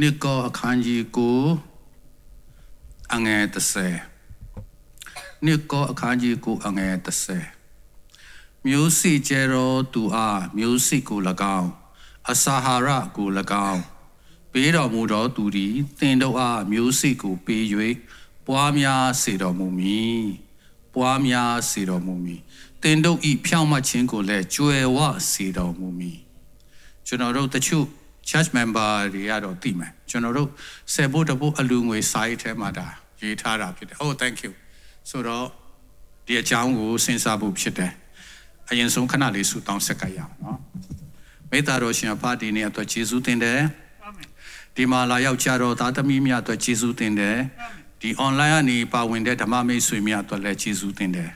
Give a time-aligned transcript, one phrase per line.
[0.00, 1.40] နိကောအခန်းကြီးကို
[3.14, 3.44] အငယ်
[4.24, 6.94] 30နိကောအခန်းကြီးကိုအငယ်
[7.84, 11.20] 30မျိုးစိကျဲတော်သူအားမျိုးစိကို၎
[11.58, 11.70] င်း
[12.30, 13.28] အစာဟာရကို၎
[13.70, 13.82] င်း
[14.52, 17.62] ပေးတော်မူသောသူသည်တင်တို့အားမျိုးစိကိုပေး၍
[18.46, 20.22] ပွားများစေတော်မူမည်
[20.94, 22.40] ပွားများစေတော်မူမည်
[22.82, 24.98] တင်တို့ဤဖြောင့်မတ်ခြင်းကိုလည်းကြွယ်ဝ
[25.30, 26.18] စေတော်မူမည်
[27.06, 27.86] ကျွန်တော်တို့တချို့
[28.28, 30.48] church member တွေကတော့သိမယ်ကျွန်တော်တို့
[30.94, 32.86] ဆယ်ဖို့တဖို့အလူငွေစာရေးထဲမှာဒါ
[33.22, 34.52] ရေးထားတာဖြစ်တယ် oh thank you
[35.10, 35.46] ဆိုတော့
[36.26, 37.92] ဒီအကြောင်းကိုစဉ်းစားဖို့ဖြစ်တယ်
[38.70, 40.58] အရင်ဆုံးခဏလေးဆုတောင်းဆက်ကပ်ရအောင်နော်
[41.50, 43.60] မေတ္တာတော်ရှင်အဖဒီနေ့အတွက်ယေရှုတင်တယ်
[44.76, 47.36] ဒီမှာလာရောက်ကြတော့သားသမီးများအတွက်ယေရှုတင်တယ်
[48.00, 51.30] ဒီ online ကနေပါဝင်တဲ့ဓမ္မမိတ်ဆွေများအတွက်လည်းယေရှုတင်တယ်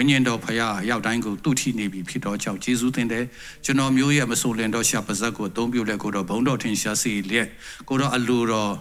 [0.02, 3.24] ိညာဉ်တော်ဖရာရောက်တိုင်းကိုတုထိနေပြီဖြစ်တော့ကြောင့်ယေရှုတင်တယ်
[3.64, 7.48] ကျွန်တော်မျိုးရဲ့မဆိုလင်တော့ရှာပါဇက်ကိုအသုံးပြုလက်ကိုတော့ဘုံတော်ထင်ရှားစေလျက်
[7.88, 8.72] ကိုတော့အလိုတော်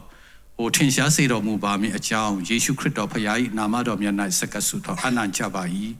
[0.58, 5.64] ဟိုထင်ရှားစေတော်မူပါမည်အကြောင်းယေရှုခရစ်တော်ဖရာ၏နာမတော်မြတ်၌စက္ကဆုတော်အနန္တကြပါ၏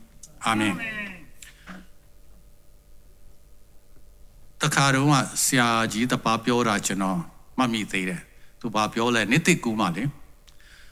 [0.46, 0.74] အာမင်
[4.62, 5.08] တခါတော့
[5.46, 7.20] ဆရာကြီးတပါပြောတာကျွန်တော်
[7.58, 8.22] မှတ်မိသေးတယ်
[8.60, 10.04] သူပါပြောလဲနိတိကူမှလေ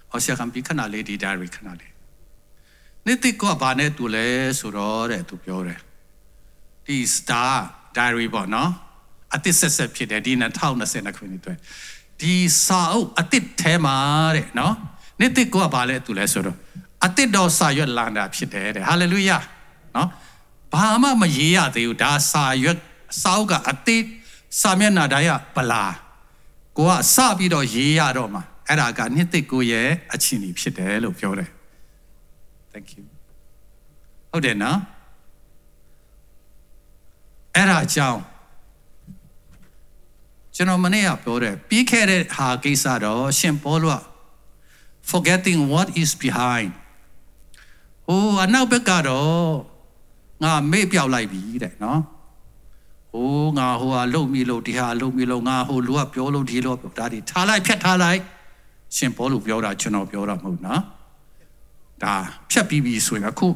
[0.10, 1.95] ဟောဆရာကပြီးခဏလေးဒီ diary ခဏလေး
[3.08, 4.28] နိတိကဘာနဲ့တူလဲ
[4.60, 5.80] ဆိုတော့တဲ့သူပြောတယ်
[6.86, 7.56] ဒီ star
[7.96, 8.72] diary ပေါ့နော်
[9.36, 11.58] အတစ်ဆက်ဆက်ဖြစ်တယ်ဒီ2020ခုနှစ်အတွက်
[12.22, 13.98] ဒီစာအုပ်အတစ်ထဲမှာ
[14.36, 14.76] တဲ့နော်
[15.20, 16.58] နိတိကဘာလဲတူလဲဆိုတော့
[17.06, 19.38] အတစ်တော်စာရွက်လန်တာဖြစ်တယ်တဲ့ဟာလေလုယာ
[19.96, 20.10] နော်
[20.74, 22.78] ဘာမှမရေးရသေးဘူးဒါစာရွက်
[23.22, 24.04] စာအုပ်ကအတစ်
[24.62, 25.84] စာမျက်နှာတိုင်းကပလာ
[26.78, 31.50] ကိုကစပြီးတော့ရေးရတော့မှာအဲ့ဒါကနှစ်သိကိုရဲ့အချင်းကြီးဖြစ်တယ်လို့ပြောတယ်
[32.76, 33.06] thank you
[34.32, 34.80] ဟုတ်တယ်နော်
[37.56, 38.22] အဲ့ဒါကြောင့်
[40.56, 44.02] ကျွန်တော်မနေ့ကပြောတယ်ပြီးခဲ့တဲ့ဟာကိစ္စတော့ရှင်ပေါလုက
[45.10, 46.72] forgetting what is behind
[48.08, 49.46] ဟိုအနောက်ဘက်ကတော့
[50.44, 52.02] ငါမေ့ပြောက်လိုက်ပြီတဲ့နော်
[53.12, 58.20] ဟိုငါဟိုဟာလုံမီလို့ဒီဟာလုံမီလို့ငါဟိုလူကပြောလို့ဒီလိုပြောဒါဒီထားလိုက်ဖြတ်ထားလိုက်
[58.96, 60.82] ရှင်ပေါလုပြောတာကျွန်တော်ပြောတာမဟုတ်နော်
[62.04, 62.14] ဒါ
[62.52, 63.48] ဖြတ်ပြီးပြီဆိုရင်အခု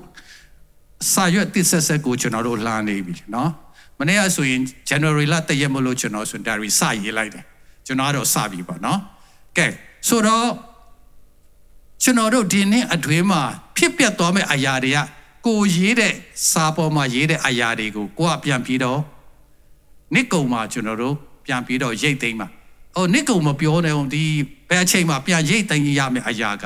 [1.12, 3.52] စာရွက်တစ်ဆက်ဆက်ကိုကျွန်တော်တို့လှမ်းနေပြီနော်
[4.00, 7.46] မနေ့ကဆိုရင် January လတရက်မလို့ကျွန်တော်ဆို diary စရေးလိုက်တယ်
[7.86, 9.00] ကျွန်တော်ကတော့စပြီပေါ့နော်
[9.58, 9.68] ကဲ
[10.08, 10.48] ဆိုတော့
[12.04, 13.42] ကျွန်တော်တို့ဒီနေ့အတွင်းမှာ
[13.78, 15.00] ဖြစ်ပျက်သွားမယ့်အရာတွေက
[15.46, 16.14] ကိုရေးတဲ့
[16.52, 19.00] စာပေါ်မှာရေးတဲ့အရာတွေကိုကိုကပြန်ပြီးတော့
[20.14, 22.48] နှစ်ကုံမှာကျွန်တော်တို့ပြန်ပြီးတော့ရိတ်သိမ်းပါ။
[22.96, 24.24] အော်နှစ်ကုံမပြောနဲ့ဟိုဒီ
[24.70, 26.66] ဘယ်အချိန်မှာပြန်ရိတ်သိမ်းရမယ့်အရာက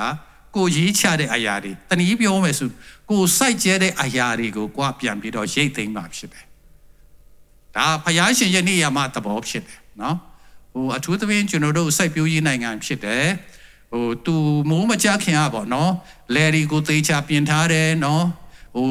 [0.55, 2.69] ကိုရေးချတဲ့အရာတွေတနည်းပြောမယ်ဆို
[3.09, 6.45] ကိုစိုက်ကျဲတဲ့အရာတွေကိုကိုကပြန်ပြီးတော့ရိတ်သိမ်းမှာဖြစ်တယ်။
[7.75, 10.17] ဒါဖယားရှင်ရဲ့နေရာမှာသဘောဖြစ်တယ်နော်။
[10.73, 13.25] ဟိုအထူးသဖြင့်ကျွန်တော်တို့စိုက်ပျိုးရေးနိုင်ငံဖြစ်တယ်။
[13.91, 14.35] ဟိုသူ
[14.69, 15.91] မိုးမကြခင်อ่ะပေါ့နော်။
[16.33, 18.23] လယ်ဒီကိုသေးချာပြင်ထားတယ်နော်။
[18.75, 18.89] ဟို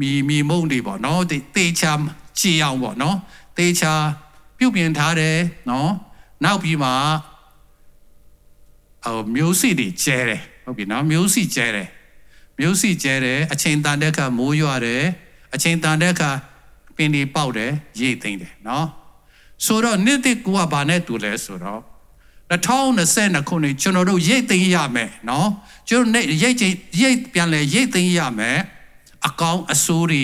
[0.00, 1.20] မီမီမုံတွေပေါ့နော်။
[1.56, 1.92] တေးချာ
[2.40, 3.16] ကြည်အောင်ပေါ့နော်။
[3.58, 3.92] တေးချာ
[4.58, 5.36] ပြုတ်ပြင်ထားတယ်
[5.70, 5.90] နော်။
[6.44, 6.90] နောက်ပြီးမှ
[9.04, 11.88] ဟိုမျိုးစိတွေကျဲတယ်ဟုတ်ပြီနော်မျိုးစိကျဲတယ်
[12.58, 15.04] မျိုးစိကျဲတယ်အချိန်တန်တဲ့အခါမိုးရွာတယ်
[15.54, 16.30] အချိန်တန်တဲ့အခါ
[16.96, 18.86] ပင်တွေပေါက်တယ်ရိတ်သိမ့်တယ်နော်
[19.64, 21.82] ဆိုတော့နေ့တစ်ကူကဘာနဲ့တူလဲဆိုတော့
[22.50, 25.48] 2020ခုနှစ်ကျွန်တော်တို့ရိတ်သိမ်းရမယ်နော်
[25.88, 28.58] ကျွန်တော်ရိတ်ချင်းရိတ်ပြန်လဲရိတ်သိမ်းရမယ်
[29.26, 30.22] အကောင်းအဆိုးတွေ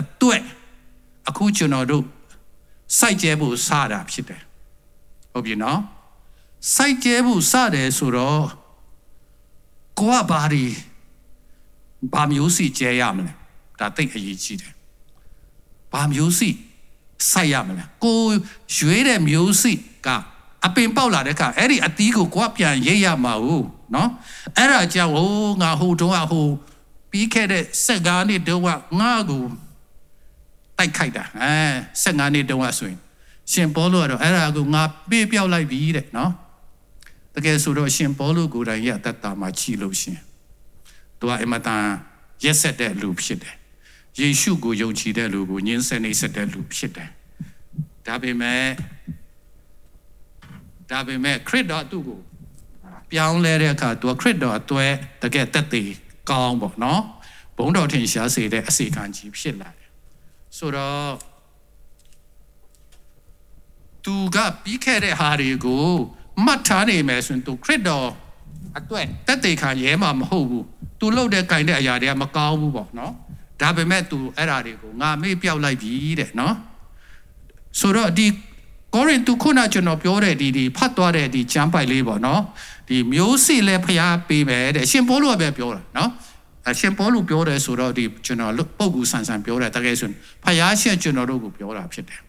[0.00, 0.42] အတွက်
[1.28, 2.04] အခုကျွန်တော်တို့
[2.98, 4.42] စိုက်ကျဲဖို့စတာဖြစ်တယ်
[5.32, 5.78] ဟုတ်ပြီနော်
[6.72, 8.46] စိုက်ကျဲဖို့စတယ်ဆိုတော့
[9.98, 10.66] ကိုကဘာဒီ
[12.12, 13.32] ဘာမျိုးစီကျဲရမလဲ
[13.80, 14.72] ဒါသိအရေးကြီးတယ်
[15.92, 16.48] ဘာမျိုးစီ
[17.30, 18.20] စိုက်ရမလဲကို
[18.76, 19.72] ရွေးတဲ့မျိုးစီ
[20.06, 20.08] က
[20.66, 24.10] အပင်ပေါက်လာတဲ့အခါအဲ့ဒီအသီးကိုကိုကပြန်ရိတ်ရမှာဟုတ်နော်
[24.56, 25.30] အဲ့ဒါကြောင့်ဟို
[25.62, 26.48] ငါဟိုတုန်းကဟို
[27.10, 28.68] ပြီးခဲ့တဲ့စက်ကားနှစ်တုန်းက
[29.00, 29.42] ငါ့ကို
[30.78, 31.54] တိုက်ခိုက်တာအဲ
[32.02, 32.98] 15နှစ်တုန်းကဆိုရင်
[33.52, 36.32] ရှင်ပေါလုကတော့အဲ့ဒါကိုငါပေးပြောက်လိုက်ပြီတဲ့နော်
[37.34, 40.18] တကယ်ဆိုတော့ရှင်ပေါလုကိုယ်တိုင်ရဲ့အသက်တာမှာကြည်လို့ရှင်
[41.18, 41.84] သူကအမတန်
[42.44, 43.56] ရက်ဆက်တဲ့လူဖြစ်တယ်
[44.20, 47.10] ယေရှုကိုယုံကြည်တဲ့လူကိုညှင်းဆဲနေဆက်တဲ့လူဖြစ်တယ်
[48.06, 48.64] ဒါပေမဲ့
[50.90, 52.20] ဒါပေမဲ့ခရစ်တော်သူ့ကို
[53.12, 54.86] ပြောင်းလဲတဲ့အခါသူခရစ်တော်အတွဲ
[55.22, 55.90] တကယ်တက်တည်
[56.30, 57.02] ကောင်းပေါ့နော်
[57.56, 59.90] ဘုံတော်ထင်ရှားစေတဲ့အစီခံကြီးဖြစ်လာတယ်
[60.56, 61.12] ဆိုတော့
[64.04, 65.88] သူကပြီးခဲ့တဲ့ဟာတွေကို
[66.44, 68.08] မှတ်ထားနေမယ်ဆိုရင်သူခရစ်တော်
[68.78, 70.64] အတွက်တက်တည်ခံရဲမှာမဟုတ်ဘူး
[71.00, 73.12] သူလုပ်တဲ့ကင်တဲ့အရာတွေကမကောင်းဘူးပေါ့နော်
[73.60, 76.54] ဒါပေမဲ့သူအဲ့ဓာတွေကိုငါမေ့ပြောက်လိုက်ပြီတဲ့နော်
[77.80, 78.26] ဆိုတော့ဒီ
[78.94, 82.42] ကောရင်သူခုနကျွန်တော်ပြောတဲ့ဒီဒီဖတ်သွားတဲ့ဒီကျမ်းပိုက်လေးပေါ့နော်
[82.88, 86.10] ဒီမျိုးစေ့လဲဖျားပေးမယ်တဲ့အရှင်ပေါလုကပဲပြောတာနော်
[86.70, 90.10] အရှင်ပေါလုပြောတယ်ဆိုတော့ဒီကျွန်တော်ပုဂ္ဂိုလ်ဆန်ဆန်ပြောတယ်တကယ်ဆို
[90.44, 92.20] ဖျားရှင်ကျွန်တော်တို့ကိုပြောတာဖြစ်တယ်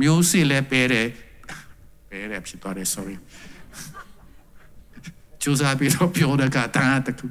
[0.00, 1.25] မျိုးစေ့လဲပေးတယ်ပေး
[2.30, 3.16] တယ်ဖြစ်သွားတယ် sorry
[5.42, 7.26] ကျူစားပြီးတော့ပြောတဲ့ကတန်အတခု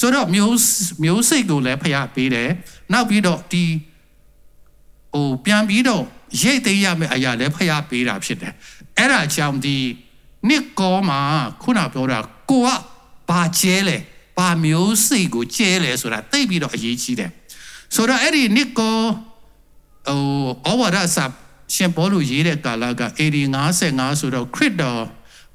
[0.00, 0.56] ဆိုတော့မျိုး
[1.04, 2.50] မျိုးစိတ်ကိုလည်းဖျားပေးတယ်
[2.92, 3.64] နောက်ပြီးတော့ဒီ
[5.14, 6.04] ဟိုပြန်ပြီးတော့
[6.42, 8.54] ရိတ်သိမ်းရမယ့်အရာလည်းဖျားပေးတာဖြစ်တယ်
[8.98, 9.76] အဲ့ဒါကြောင့်ဒီ
[10.48, 11.20] နှစ်ကောမှာ
[11.62, 12.18] ခုနပြောတာ
[12.50, 12.68] ကိုက
[13.28, 13.96] ဘာကျဲလဲ
[14.38, 17.30] ဘာမျိုးစိတ်ကိုကျဲလဲဆိုတာသိပြီးတော့အရေးကြီးတယ်
[17.94, 18.98] ဆိုတော့အဲ့ဒီနှစ်ကော
[20.64, 21.24] ဟိုဩဝါဒစာ
[21.74, 25.02] ရှင်ဘောလူရေးတဲ့ကာလက80 55ဆိုတော့ခရစ်တော်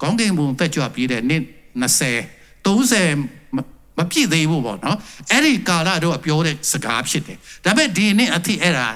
[0.02, 1.42] ကောင်းကင်ဘုံတက်ကြွပြီးတဲ့နှစ်
[1.82, 4.98] 20 30မပြည့်သေးဘူးပေါ့နော်
[5.30, 8.88] အဲ့ဒီကာလတော့ပြောတဲ့စကားဖြစ်တယ်ဒါပေမဲ့ဒီနေ့အထိအဲ့ဒါ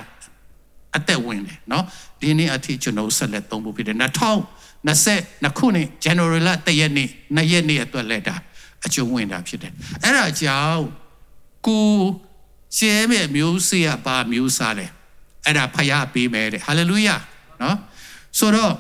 [0.96, 1.84] အသက်ဝင်တယ်နော်
[2.20, 8.36] ဒီနေ့အထိကျွန်တော်ဆက်လက်သုံးဖို့ဖြစ်တယ်2020ခုနှစ် January လ1ရက်နေ့2ရက်နေ့အတွက်လက်တာ
[8.86, 9.72] အကျုံးဝင်တာဖြစ်တယ်
[10.02, 10.82] အဲ့ဒါကြောင့်
[11.66, 11.92] ကို
[12.78, 14.90] ကျဲမဲ့မျိုးစေ့ကပါမျိုးစားတယ်
[15.44, 17.16] အဲ့ဒါဖယားပေးမယ်တဲ့ဟာလေလုယာ
[17.62, 17.76] နော်
[18.38, 18.74] ဆိုတော့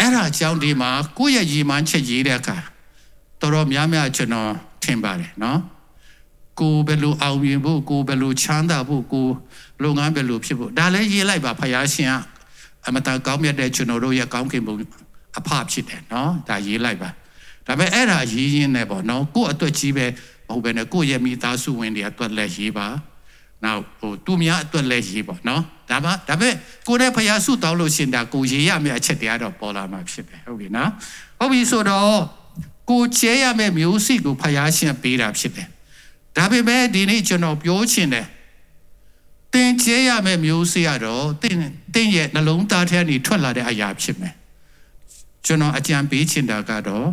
[0.00, 2.56] အဲ့ဒါကြောင့်ဒီမှာကိုယ့်ရဲ့ရည်မှန်းချက်ရေးတဲ့အခါ
[3.40, 4.52] တော်တော်များများကျွန်တော်
[4.84, 5.60] ထင်ပါတယ်နော်
[6.60, 9.26] ကိုဘယ်လိုအောင်မြင်ဖို့ကိုဘယ်လိုချမ်းသာဖို့ကို
[9.82, 12.14] လုပ်ငန်းဘယ်လိုဖြစ်ဖို့ဒါလည်းရေးလိုက်ပါဖယားရှင်က
[12.86, 14.74] အမတန်ကောင်းမြတ်တဲ့ကျွန်တော်တို့ရဲ့ကောင်းကင်ဘုံ
[15.38, 17.10] အဖဖြစ်တယ်နော်ဒါရေးလိုက်ပါ
[17.66, 20.06] ဒါပေမဲ့အဲ့ဒါရေးရင်းနဲ့ပေါ့နော်ကိုယ့်အတွက်ကြီးပဲ
[20.48, 22.86] မဟုတ်ဘဲနဲ့ကိုယ့်ရဲ့မိသားစုဝင်တွေအတွက်လည်းရေးပါ
[23.64, 26.54] နောက်ဟိုသူများအတွက်လည်းရေးပေါ့နော်ဒါမှဒါပေမဲ့
[26.88, 30.90] ကိုယ်နဲ့ဖယားစုတောင်းလို့ရှင်တာကိုရေးရမယ့်အချက်တရားတော့ပေါ်လာမှာဖြစ်တယ်ဟုတ်ပြီနော်
[31.38, 32.18] ဟုတ်ပြီဆိုတော့
[32.90, 35.68] ကိုကျဲရမယ့်မျိုးစိကိုဖယားရှင်ပေးတာဖြစ်တယ်
[36.36, 38.26] ဒါပေမဲ့ဒီနေ့ကျွန်တော်ပြောချင်တယ်
[39.54, 41.56] တင်ကျဲရမယ့်မျိုးစိရတော့တင်
[41.94, 44.34] တင်ရဲ့နှလုံးသားထဲကနေထွက်လာတဲ့အရာဖြစ်မယ်
[45.46, 47.08] ကျွန်တော်အကြံပေးချင်တာကတော့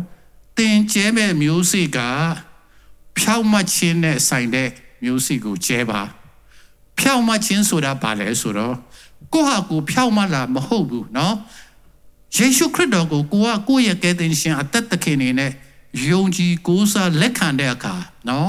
[0.58, 1.98] တင်ကျဲမဲ့မျိုးစိက
[3.18, 4.68] ဖြောက်မှတ်ခြင်းနဲ့ဆိုင်တဲ့
[5.04, 6.00] မျိုးစိကိုကျဲပါ
[6.99, 8.75] ဖြောက်မှတ်ခြင်းဆိုတာဘာလဲဆိုတော့
[9.33, 11.33] ကိုဟာကိုဖြောက်မှတ်လာမဟုတ်ဘူးเนาะ
[12.35, 15.51] ယေရှုခရစ်တော်ကိုကိုကကိုယ့်ရဲ့ကယ်တင်ရှင်အသက်သခင်နေနဲ့
[16.09, 17.95] ယုံကြည်ကိုးစားလက်ခံတဲ့အခါ
[18.27, 18.47] เนาะ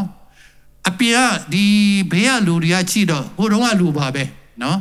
[0.89, 1.23] အပြာ
[1.53, 1.67] ဒီ
[2.13, 4.25] ဘေးကလူတွေကကြည့်တော့ဟိုတုန်းကလူပါပဲ
[4.61, 4.77] เนาะ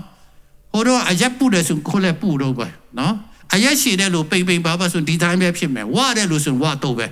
[0.72, 2.68] ဟိုတော့အရက်ပုတယ်ဆိုခိုးလဲပုတော့ပဲ
[2.98, 3.14] เนาะ
[3.54, 7.08] အရက်ရှိတဲ့လူပိန်ပိန်ပါပါဆိုဒီတိုင်းပဲဖြစ်မယ်ဝါတဲ့လူဆိုဝါတော့ပဲ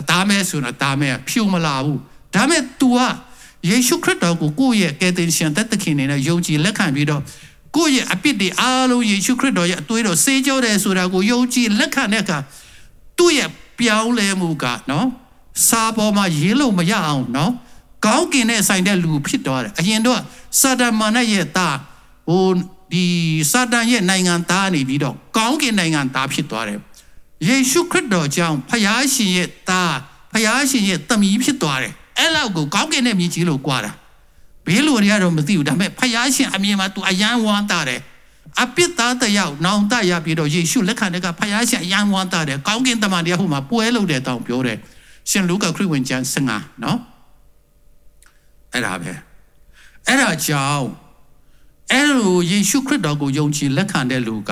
[0.00, 2.00] အသားမဲဆိုတော့အသားမဲဖြူမလာဘူး
[2.34, 2.98] ဒါမဲ့ तू က
[3.69, 7.21] ယေရှုခရစ်တော်ကိုကိုယ့်ရဲ့ကယ်တင်ရှင်သက်သခင်နေနဲ့ယုံကြည်လက်ခံပြီးတော့
[7.75, 12.37] ကိုယ့်ရဲ့အပြစ်တွေအားလုံးယေရှုခရစ်တော်ရဲ့အသွေးတော်ဆေးကြောတယ်ဆိုတာကိုယုံကြည်လက်ခံတဲ့အခါ
[13.17, 13.49] သူ့ရဲ့
[13.79, 15.07] ပြောင်းလဲမှုကနော်
[15.67, 17.51] စာပေါ်မှာရေးလို့မရအောင်နော်
[18.05, 20.21] ကောင်းကင်နဲ့ဆိုင်တဲ့လူဖြစ်သွားတယ်အရင်တော့
[20.59, 21.77] စာတမန်ရဲ့သား
[22.29, 22.47] ဟို
[22.93, 23.05] ဒီ
[23.51, 26.79] စာတန်ရဲ့နိုင်ငံသားနေပြီးတော့ကောင်းကင်နိုင်ငံသားဖြစ်သွားတယ်
[27.47, 29.95] ယေရှုခရစ်တော်ကြောင့်ဖယားရှင်ရဲ့သား
[30.33, 33.91] ဖယားရှင်ရဲ့သမီးဖြစ်သွားတယ် အဲ့လောက်ကိုကောင်းကင်နဲ့မြည်ကြီးလို့ကြွားတာ
[34.65, 38.01] ဘေးလူတွေကတော့မသိဘူးဒါပေမဲ့ဖယားရှင်အမြင်မှာ तू အယံဝမ်းတာတယ်
[38.61, 44.77] အပိတ္တတယောက်နောင်တရပြီးတော့ယေရှုလက်ခံတဲ့ကဖယားရှင်အယံဝမ်းတာတယ်ကောင်းကင်တမန်တရားဟိုမှာပွဲလုပ်တဲ့တောင်ပြောတယ်
[45.29, 46.99] ရှင်လူကခရစ်ဝင်ကျမ်း15နော်
[48.73, 49.11] အဲ့ဒါပဲ
[50.07, 50.87] အဲ့ဒါကြောင့်
[51.91, 54.51] အဲ့လိုယေရှုခရစ်တော်ကိုယုံကြည်လက်ခံတဲ့လူက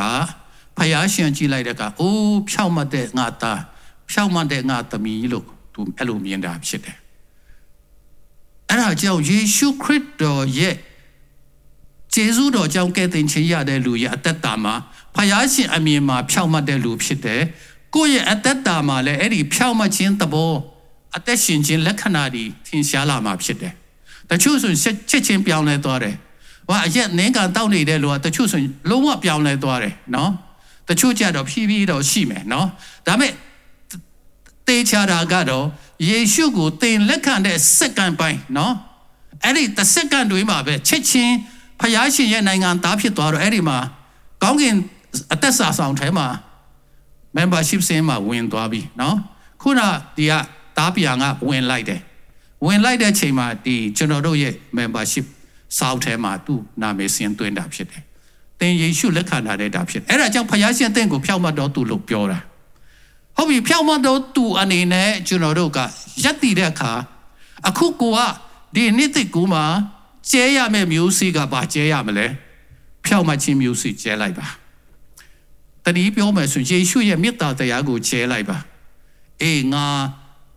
[0.77, 3.61] ဖယားရှင်ကြည်လိုက်တဲ့ကအိုးဖြောက်မှတ်တဲ့ငါသား
[4.11, 6.97] ဖြောက်မှတ်တဲ့ငါသမီးလို့သူအဲ့လိုမြင်တာဖြစ်တယ်
[8.69, 10.75] အဲ့ဒါကြောင့်ယေရှုခရစ်တော်ရဲ့
[12.13, 14.73] ကျေးဇူးတော်ကြောင့်ကဲ့တင်ခြင်းရတဲ့လူရဲ့အသက်တာမှာ
[15.15, 17.41] ဖယားရှင်အမြင်မှာဖြောက်မှတ်တဲ့လူဖြစ်တယ်
[17.95, 20.53] ကိုယ့်ရဲ့အသက်တာမှာလည်းအဲ့ဒီဖြောက်မှတ်ခြင်းသဘော
[21.17, 23.73] အသက်ရှင်ခြင်းလက္ခဏာတွေထင်ရှားလာမှာဖြစ်တယ်
[24.29, 26.15] တချို့ဆိုရင်ချက်ချင်းပြောင်းလဲသွားတယ်
[26.67, 30.31] ဟောအရက်နင်းကန်တောက်နေတဲ့လူကတချို့ဆိုရင်လုံးဝပြောင်းလဲသွားတယ်နော်
[30.89, 32.67] တချို့ကြတော့ဖြည်းဖြည်းတော့ရှိမယ်နော်
[33.07, 33.33] ဒါပေမဲ့
[34.67, 35.65] တေချာတာကတော့
[36.09, 38.73] ယေရှုကိုသင်လက်ခံတဲ့စက္ကန့်ပိုင်းနော်
[39.43, 41.35] အဲ့ဒီတစ်စက္ကန့်တွင်းမှာပဲချက်ချင်း
[41.79, 43.77] ဖယားရှင်ရဲ့နိုင်ငံသားဖြစ်သွားတော့အဲ့ဒီမှာ
[44.43, 44.75] ကောင်းကင်
[45.33, 46.27] အသက်စာဆောင်ထဲမှာ
[47.37, 49.17] membership စင်းမှာဝင်သွားပြီနော်
[49.61, 49.81] ခုန
[50.17, 50.33] ဒီက
[50.77, 52.01] တားပြန်ကဝင်လိုက်တယ်
[52.65, 55.25] ဝင်လိုက်တဲ့ချိန်မှာဒီကျွန်တော်တို့ရဲ့ membership
[55.77, 58.03] စောက်ထဲမှာသူ့နာမည်စင်းသွင်းတာဖြစ်တယ်။
[58.59, 62.39] သင်ယေရှုလက်ခံထားတဲ့တာဖြစ်။အဲ့ဒါကြောင့်ဖယားရှင်သင်ကိုဖြောက်မှတ်တော်သူလို့ပြောတာ။
[63.37, 65.79] ဟုတ်ပြီဖြောက်မှတ်တော်သူအနေနဲ့ကျွန်တော်တို့က
[66.23, 66.91] ရက်တည်တဲ့အခါ
[67.67, 68.19] အခုကိုက
[68.75, 69.63] ဒီနေ့တိတ်ကူမှာ
[70.31, 72.27] ကျဲရမယ့်မျိုးစေ့ကဘာကျဲရမလဲ။
[73.05, 74.47] ဖြောက်မှတ်ခြင်းမျိုးစေ့ကျဲလိုက်ပါ။
[75.83, 78.57] တတိပြောမယ်ဆိုယေရှုရဲ့မေတ္တာတရားကိုကျဲလိုက်ပါ။
[79.41, 79.85] အေးငါ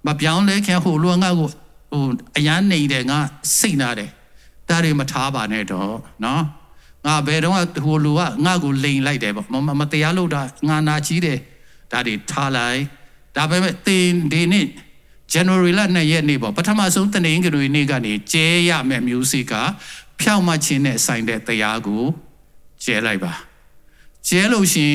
[0.07, 1.49] မပြောင်းလဲခင်ဟိုလူငါကို
[1.93, 2.05] ဟို
[2.37, 3.19] အရန်နေတယ်ငါ
[3.59, 4.11] စိတ်နာတယ်
[4.69, 6.43] ဒါတွေမထားပါနဲ့တော့နော်
[7.05, 7.55] ဖငါဘယ်တော့
[7.85, 11.39] ဟိုလူကငါ့ကိုလိန်လိုက်တယ်ပေါ့မမတရားလို့တာငါနာကြီးတယ်
[11.93, 12.81] ဒါတွေထားလိုက်
[13.37, 14.67] ဒါပေမဲ့တင်ဒီနေ့
[15.33, 19.53] January လ2ရက်နေ့ပေါ့ပထမဆုံးတနင်္ဂနွေနေ့ကနေကျဲရမယ့်မျိုးစိက
[20.21, 22.05] ဖြောက်မှချင်းနဲ့ဆိုင်တဲ့တရားကို
[22.85, 23.33] ကျဲလိုက်ပါ
[24.29, 24.95] ကျဲလို့ရှင်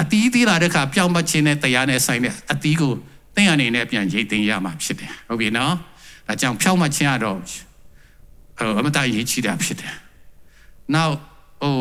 [0.00, 2.94] အတီးသေးလာတဲ့ခါပြောင်းမှချင်းတဲ့တရားနဲ့ဆိုင်တဲ့အတီးကို
[3.34, 5.74] သင်အနေနဲ့ပြန်ရိတ်သိမ်းရမှာဖြစ်တယ်ဟုတ်ပြီနော်
[6.26, 7.38] ဒါကြောင့်ဖြောက်မှချင်းကတော့
[8.58, 9.94] ဟိုအမတရေးချီတာဖြစ်တယ်
[10.94, 11.10] now
[11.62, 11.78] ဟို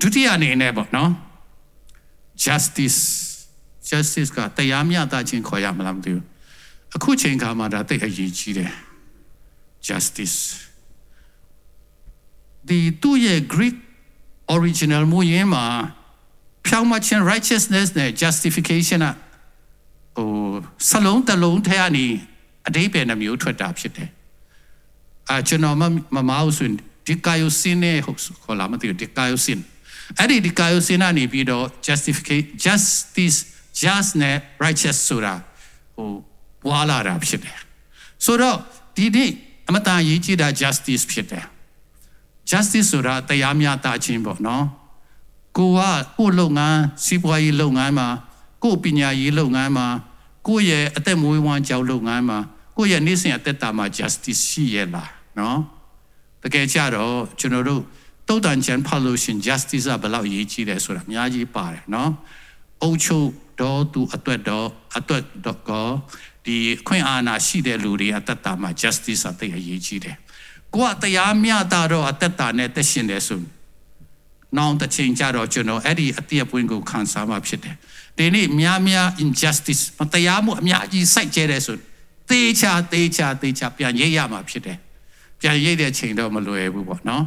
[0.00, 1.10] ဒုတိယအနေနဲ့ပေါ့နော်
[2.44, 3.00] justice
[3.88, 6.24] justice ကတရားမျှတခြင်းခေါ်ရမလားမသိဘူး
[6.96, 8.72] အခုချိန်ခါမှာဒါတိတ်အရေးကြီးတယ်
[9.88, 10.38] justice
[12.68, 13.76] ဒီသူ့ရဲ့ Greek
[14.54, 15.64] original မူရင်းမှာ
[16.66, 19.10] ဖြောင်းမခြင်း righteousness နဲ့ justification က
[20.16, 20.30] ဟို
[20.88, 22.06] စလုံးတလုံးထဲကနေ
[22.66, 24.10] အတိပ္ပယ်နှမျိုးထွက်တာဖြစ်တယ်
[25.28, 25.82] အာကျွန်တော်မ
[26.14, 26.76] မမအောင်ဆိုရင်
[27.06, 29.62] ဒီကာယုစင်းနဲ့ဟုတ်ခေါ်လာမသိဘူးဒီကာယုစင်း
[30.16, 33.38] အဲ့ဒီဒီကာယုစင်းကနေပြီးတော့ justification justice
[33.80, 35.34] just နဲ့ righteous ဆိုတာ
[35.94, 36.10] ဟို
[36.64, 37.58] ပွာလာတာဖြစ်တယ်
[38.24, 38.56] ဆိုတော့
[38.96, 39.30] ဒီနေ့
[39.68, 41.46] အမတန်ရေးကြည့်တာ justice ဖြစ်တယ်
[42.50, 44.64] justice ဆိုတာတရားမျှတခြင်းပေါ့နော်
[45.58, 45.80] ကိုက
[46.18, 48.08] ကိုလုပ်ငန်းစီးပွားရေးလုပ်ငန်းမှာ
[48.64, 49.86] ကိုပညာရေးလုပ်ငန်းမှာ
[50.46, 52.38] ကိုရဲ့အသက်မွေးဝမ်းကြောင်းလုပ်ငန်းမှာ
[52.76, 55.58] ကိုရဲ့နေ့စဉ်အသက်တာမှာ justice ရှိရဲ့လားနော်
[56.42, 57.82] တကယ်ကြတော့ကျွန်တော်တို့
[58.28, 62.10] တုတ်တန်ချန်ဖတ်လို့ရှင် justice ကဘယ်လောက်အရေးကြီးတယ်ဆိုတာအများကြီးပါတယ်နော်
[62.82, 63.28] အုပ်ချုပ်
[63.60, 65.88] တော့သူအတွက်တော့အတွက်တော့ကော
[66.44, 66.56] ဒီ
[66.86, 70.16] ခွင့်အာဏာရှိတဲ့လူတွေအသက်တာမှာ justice အသိအရေးကြီးတယ်
[70.74, 73.40] ကိုကတရားမျှတာတော့အသက်တာနဲ့တက်ရှင်တယ်ဆို
[74.56, 77.76] နောင်တစ်ချိန်ကြတော့ကျွန်တော်အဲ့ဒီအတိအပွင့်ကိုခံစားမှာဖြစ်တယ်
[78.18, 81.76] ဒီနေ့များများ injustice မတရားမှုအများကြီးစိုက်ကျဲတယ်ဆို
[82.30, 84.78] တေချာတေချာတေချာပြန်ရိပ်ရမှာဖြစ်တယ်
[85.40, 87.24] ပြန်ရိပ်တဲ့ချိန်တော့မလွယ်ဘူးပေါ့နော်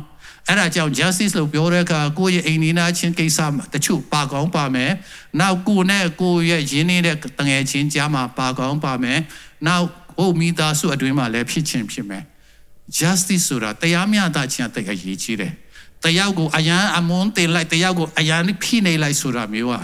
[0.47, 3.39] အဲ့ဒါကြောင့် justice လို့ပြောတဲ့အခါကိုယ့်ရဲ့အိမ်နီးနားချင်းကိစ္စ
[3.73, 4.91] တချို့ပါကောင်းပါမယ်။
[5.39, 9.19] နောက်ကိုယ်နဲ့ကိုယ့်ရဲ့ရင်းနှီးတဲ့တငယ်ချင်းကြားမှာပါကောင်းပါမယ်။
[9.67, 9.85] နောက်
[10.17, 12.23] ဟိုမိသားစုအတွင်းမှာလည်းဖြစ်ချင်းဖြစ်မယ်။
[12.97, 15.53] justice ဆိုတာတရားမျှတခြင်းအသိအရေးကြီးတယ်။
[16.03, 19.83] တရားကိုအယံအမွန်တင်လိုက်တရားကိုအယံဖိနေလိုက်ဆိုတာမျိုးอ่ะ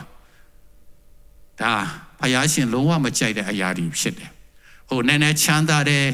[1.61, 1.73] ဒါ
[2.19, 4.29] ဖယားရှင်လုံးဝမကြိုက်တဲ့အရာတွေဖြစ်တယ်။
[4.89, 6.07] ဟိုနည်းနည်းချမ်းသာတယ်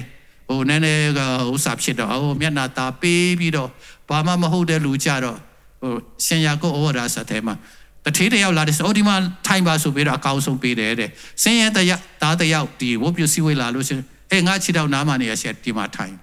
[0.47, 1.21] ဟိုနည်းနည်းက
[1.51, 3.69] ဥစ္စာဖြစ်တော့ဟိုမျက်နာတာပေးပြီးတော့
[4.13, 5.37] ဘာမှမဟုတ်တဲ့လူကြတော့
[5.81, 5.93] ဟို
[6.25, 7.55] ရှင်ယာကုတ်ဩဝါဒစာထဲမှာ
[8.05, 9.15] တထေးတယောက်လာတယ်ဆိုဒီမှာ
[9.47, 11.09] ထိုင်ပါဆိုပြီးတော့အကောင်းဆုံးပေးတယ်တဲ့
[11.43, 13.99] ဆင်းရဲတယောက်သားတယောက်ဒီဝတ်ပြုစည်းဝေးလာလို့ရှင်
[14.31, 16.15] အေးငါခြေထောက်နားမှနေရဆက်ဒီမှာထိုင်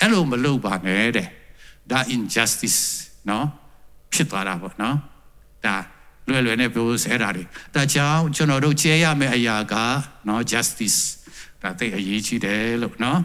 [0.00, 1.28] အဲ့လိုမလုပ်ပါနဲ့တဲ့
[1.90, 2.80] ဒါ injustice
[3.28, 3.46] နော်
[4.12, 4.96] ဖြစ်သွားတာပေါ့နော်
[5.64, 5.76] ဒါ
[6.28, 7.44] လွယ်လွယ်နဲ့ပြောစဲတာတွေ
[7.74, 9.74] ဒါကြောင့်ကျွန်တော်တို့ကျဲရမယ့်အရာက
[10.28, 10.98] နော် justice
[11.62, 13.20] ဒါသိအရေးကြီးတယ်လို့နော်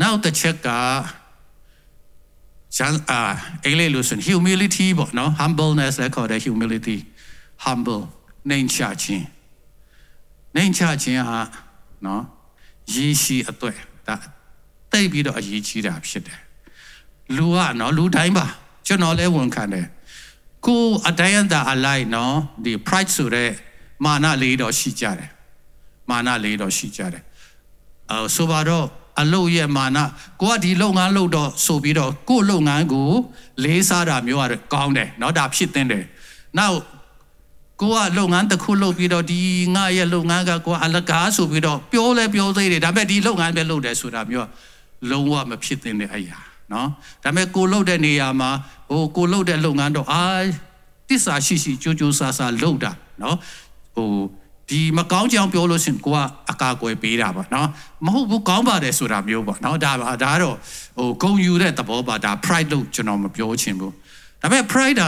[0.00, 0.98] နောက်တစ်ချက်ကချမ်း
[3.10, 3.20] အာ
[3.64, 6.96] အင်္ဂလိပ်လို့ဆိုရင် humility ပေါ့နော် humbleness လည်းခေါ်တယ် humility
[7.64, 8.04] humble
[8.48, 9.26] နှိမ်ချခြင်း
[10.54, 11.40] နှိမ်ချခြင်းဟာ
[12.06, 12.22] နော်
[12.94, 14.16] ရည်ရှိအတွေ့ဒါ
[14.92, 16.40] တိတ်ပြီးတော့အရေးကြီးတာဖြစ်တယ်
[17.36, 18.46] လူကနော်လူတိုင်းပါ
[18.86, 19.86] ကျွန်တော်လည်းဝန်ခံတယ်
[20.66, 22.34] ကိုအတိုင်းအတာအလိုက်နော်
[22.64, 23.50] ဒီ pride ဆိုတဲ့
[24.04, 25.30] မာနလေးတော့ရှိကြတယ်
[26.10, 27.22] မာနလေးတော့ရှိကြတယ်
[28.10, 28.86] အဲဆိုပါတော့
[29.21, 29.97] အလုပ်ရဲ့မာန
[30.41, 33.09] ကိုကဒီလုပ်ငန်းလုပ်တော့ဆိုပြီးတော့ကို့လုပ်ငန်းကို
[33.63, 36.05] လေးစားတာမျိုးကတော့ကောင်းတယ်เนาะဒါဖြစ်တင်တယ်
[36.57, 36.77] နောက်
[37.81, 39.39] ကိုကလုပ်ငန်းတစ်ခုလုပ်ပြီးတော့ဒီ
[39.75, 44.47] ငါရဲ့လုပ်ငန်းကကိုကအလကားဆိုပြီးတော့ပြောလဲပြောသေးတယ်ဒါပေမဲ့ဒီလုပ်ငန်းပဲလုပ်တယ်ဆိုတာမျိုး
[45.11, 46.39] လုံးဝမဖြစ်တင်တဲ့အရာ
[46.71, 46.87] เนาะ
[47.23, 48.49] ဒါပေမဲ့ကိုလုပ်တဲ့နေရာမှာ
[48.89, 50.23] ဟိုကိုလုပ်တဲ့လုပ်ငန်းတော့အာ
[51.09, 53.35] တစ္ဆာရှိရှိကြိုးကြိုးဆာဆာလုပ်တာเนาะ
[53.95, 54.09] ဟို
[54.69, 57.68] ဒီမကောင်းကြောင်ပြောလို့ရှင်ကိုကအ ကာအကွယ်ပေးတာပေါ့နော်
[58.04, 59.92] မဟုတ်ဘူးကောင်းပါတယ်ဆိုတာမျိုးပေါ့နော်ဒါ
[60.24, 60.56] ဒါတော့
[60.96, 63.92] ဟိုဂုံယူတဲ့သဘောပါဒါ pride လို့ကျွန်တော်မပြောချင်ဘူး
[64.40, 65.02] ဒါပေမဲ့ pride က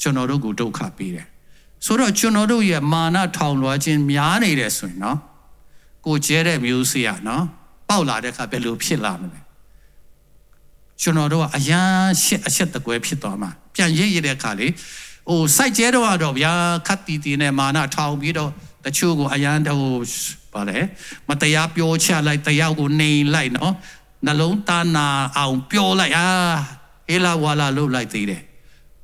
[0.00, 1.26] ကျွန်တော်တို့ကိုဒုက္ခပေးတယ်
[1.84, 5.18] ဆိုတော့ကျွန်တော်တို့ရဲ့မာနထောင်လွှားခြင်းများနေတယ်ဆိုရင်နော်
[6.06, 7.44] ကိုကျဲတဲ့မျိုးစေ့ရနော်
[7.88, 9.40] ပေါက်လာတဲ့အခါဘယ်လိုဖြစ်လာမလဲ
[11.02, 14.66] ကျွန်တော်တို့ကအရန်ရှစ်အချက်တကွဲဖြစ်သွားမှာပြန်ရိပ်ရတဲ့အခါလေ
[15.28, 16.52] ဟိုစိုက်ကျဲတော့တော့ဗျာ
[16.86, 18.50] ခတ်တီတီနဲ့မာနထောင်ပြီးတော့
[18.84, 19.82] တချို့ကိုအရန်တော့
[20.54, 20.78] ဗာလေ
[21.28, 23.72] မတရားပြောချလိုက်တယောက်ကိုနေလိုက်နော်
[24.26, 25.06] နှလုံးသားနာ
[25.38, 26.28] အောင်ပြောလိုက်အာ
[27.08, 28.42] ဟေလာဝါလာလုပ်လိုက်သေးတယ်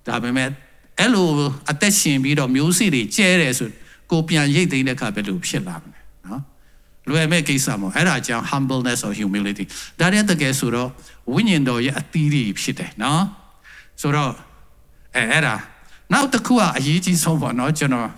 [0.06, 0.49] ဒါပေမဲ့
[0.99, 1.28] အဲ့လို
[1.70, 3.68] အသက်ရှင်ပြီးတော့မျိုးစေ့တွေကျဲတယ်ဆို
[4.11, 6.42] ကိုပြန်ရိတ်သိမ်းတဲ့အခါဘယ်လိုဖြစ်လာမလဲနော်
[7.08, 9.64] လွယ်မဲ့ကိစ္စမဟုတ်အဲ့ဒါကြောင့် humbleness or humility
[10.00, 10.90] ဒါရတဲ့ကယ်ဆိုတော့
[11.32, 13.23] ဝိညာဉ်တော်ရဲ့အသီးတွေဖြစ်တယ်နော်
[14.00, 14.32] ဆိုတော့
[15.14, 15.54] အဲအဲ့ဒါ
[16.12, 18.08] နောက်တစ်ခုကအရေးကြီးဆုံးပေါ့နော်ကျွန်တော်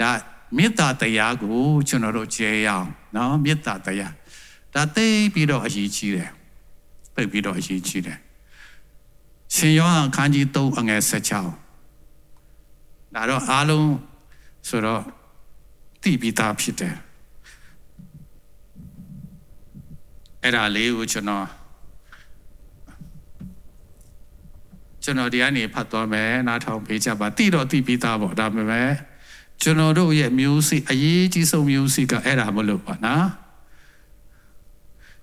[0.00, 0.10] ဒါ
[0.56, 4.12] မေတ္တာတရားကိုကျွန်တော်တို့ကျေရအောင်နော်မေတ္တာတရား
[4.74, 6.30] ဒါသိပြီးတော့အရေးကြီးတယ်
[7.14, 8.18] သိပြီးတော့အရေးကြီးတယ်
[9.54, 13.90] ရှင်ယောဟန်ခန်းကြီး3အငယ်16ဒါတော့အားလုံး
[14.68, 15.02] ဆိုတော့
[16.02, 16.96] သိပြီးသားဖြစ်တယ်
[20.42, 21.46] အဲ့ဒါလေးကိုကျွန်တော်
[25.04, 28.90] ကျွန်တော်ဒီကနေဖတ်သွားမယ်နားထောင်ပေးကြပါတိတော့တိပြီးသားပေါ့ဒါပေမဲ့
[29.62, 33.26] ကျွန်တော်တို့ရဲ့မျိုးစိအရေးကြီးဆုံးမျိုးစိကအဲ့ဒါမလို့ပါနော်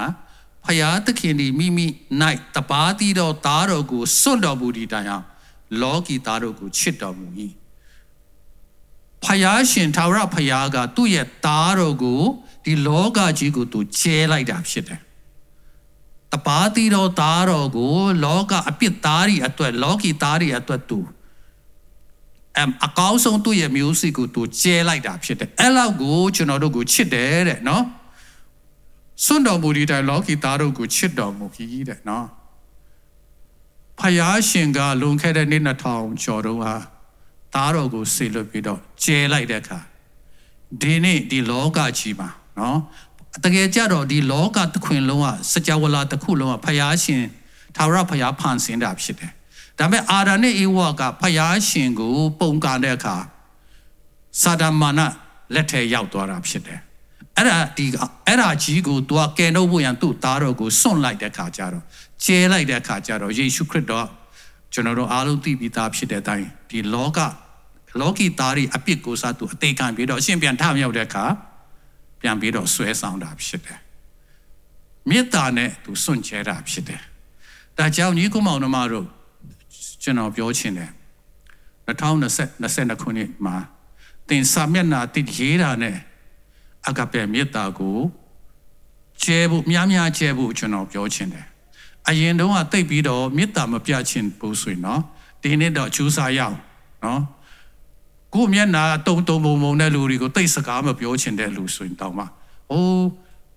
[0.66, 1.88] ဖယားသခင်သည်မိမိ၌
[2.56, 5.26] တပါးသီးသောသားတော်ကိုစွန့်တော်မူသည့်တိုင်အောင်
[5.82, 7.28] လောကီသားတို့ကိုချစ်တော်မူ၏
[9.28, 12.22] ဖယားရှင်ထာဝရဖယားကသူ့ရဲ့သားတော်ကို
[12.64, 15.00] ဒီလောကကြီးကိုသူကျဲလိုက်တာဖြစ်တယ်
[16.32, 21.00] တပါးသီးသောသားတော်ကို လောကအပြစ်သားတွေအတွက် လောကီသားတွေအတွက်သူ
[22.58, 27.84] အမ်အကောင်းဆုံးသူ့ရဲ့မျိုးစိကိုသူကျဲလိုက်တာဖြစ်တယ်အဲ့လောက်ကိုကျွန်တော်တို့ကိုချစ်တယ်တဲ့နော်
[29.26, 32.28] စွန့်တော်မူဒီတိုင်လောကီသားတို့ကိုချစ်တော်မူကြီးတဲ့နော်
[34.00, 36.74] ဖယားရှင်ကလွန်ခဲ့တဲ့နှစ်2000ကျော်တုန်းဟာ
[37.54, 39.80] သားတော်ကိုဆေလွတ်ပြီးတော့ကျဲလိုက်တဲ့အခါ
[40.82, 42.80] ဒီနေ့ဒီလောကကြီးမှာနော်
[43.44, 47.24] တကယ်ကြတော့ဒီလောကတစ်ခွင်လုံးကစကြဝဠာတစ်ခုလုံးကဖယားရှင်
[47.76, 49.32] သာဝရဖယားဖန်ဆင်းတာဖြစ်တယ်
[49.80, 53.16] ဒါပေမဲ့အာရနဲ့ဧဝကဖယားရှင်ကို ပုံကန်တဲ့အခါ
[54.42, 55.00] စာဒမာန
[55.54, 56.80] လက်ထဲရောက်သွားတာဖြစ်တယ်
[57.38, 57.86] အဲ့ဒါဒီ
[58.28, 61.84] အဲ့ဒါကြီးကိုသူကကယ်နှုတ်ဖို့ရန်သူ့သားတော်ကိုစွန့်လိုက်တဲ့ခါကျတော့
[62.24, 64.08] ကျဲလိုက်တဲ့ခါကျတော့ယေရှုခရစ်တော်
[64.74, 67.20] ကျွန်တော်တို့အားလုံးသိပြီးသားဖြစ်တဲ့အတိုင်းဒီလောက
[68.00, 71.26] လောကီသားတွေအပြစ်ကိုစားသူအသေးခံပြီးတော့အရှင်ပြန်ထမြောက်တဲ့အခါ
[72.22, 73.80] ပြန်ပြီးတော့ဆွဲဆောင်တာဖြစ်တယ်
[75.10, 77.02] မေတ္တာနဲ့သူစွန့်ကြဲတာဖြစ်တယ်
[77.78, 79.08] ဒါကြောင့်ညီကုမောင်နှမတို့
[80.04, 80.92] ကျွန်တော်ပြောချင်တယ်
[81.88, 83.56] 2020ခုနှစ်မှာ
[84.30, 85.98] တင်စာမျက်နှာတိရေးတာနဲ့
[86.88, 87.98] အကပဲမေတ္တာကို
[89.24, 91.48] ကျဲဖို့များများကျဲဖို့ကျွန်တော်ပြောချင်တယ်
[92.10, 95.02] အရင်တုန်းကတိတ်ပြီးတော့မေတ္တာမပြချင်းဘူးဆိုရင်နော်
[95.42, 96.56] ဒီနေ့တော့အကျိုးစားရအောင်
[97.04, 97.22] နော်
[98.34, 102.26] ကိုမျက်နာတုံတုံပုံပုံတဲ့လူတွေကိုတိတ်စကားမပြောချင်တဲ့လူဆိုရင်တောင်းပါ
[102.72, 103.08] အိုး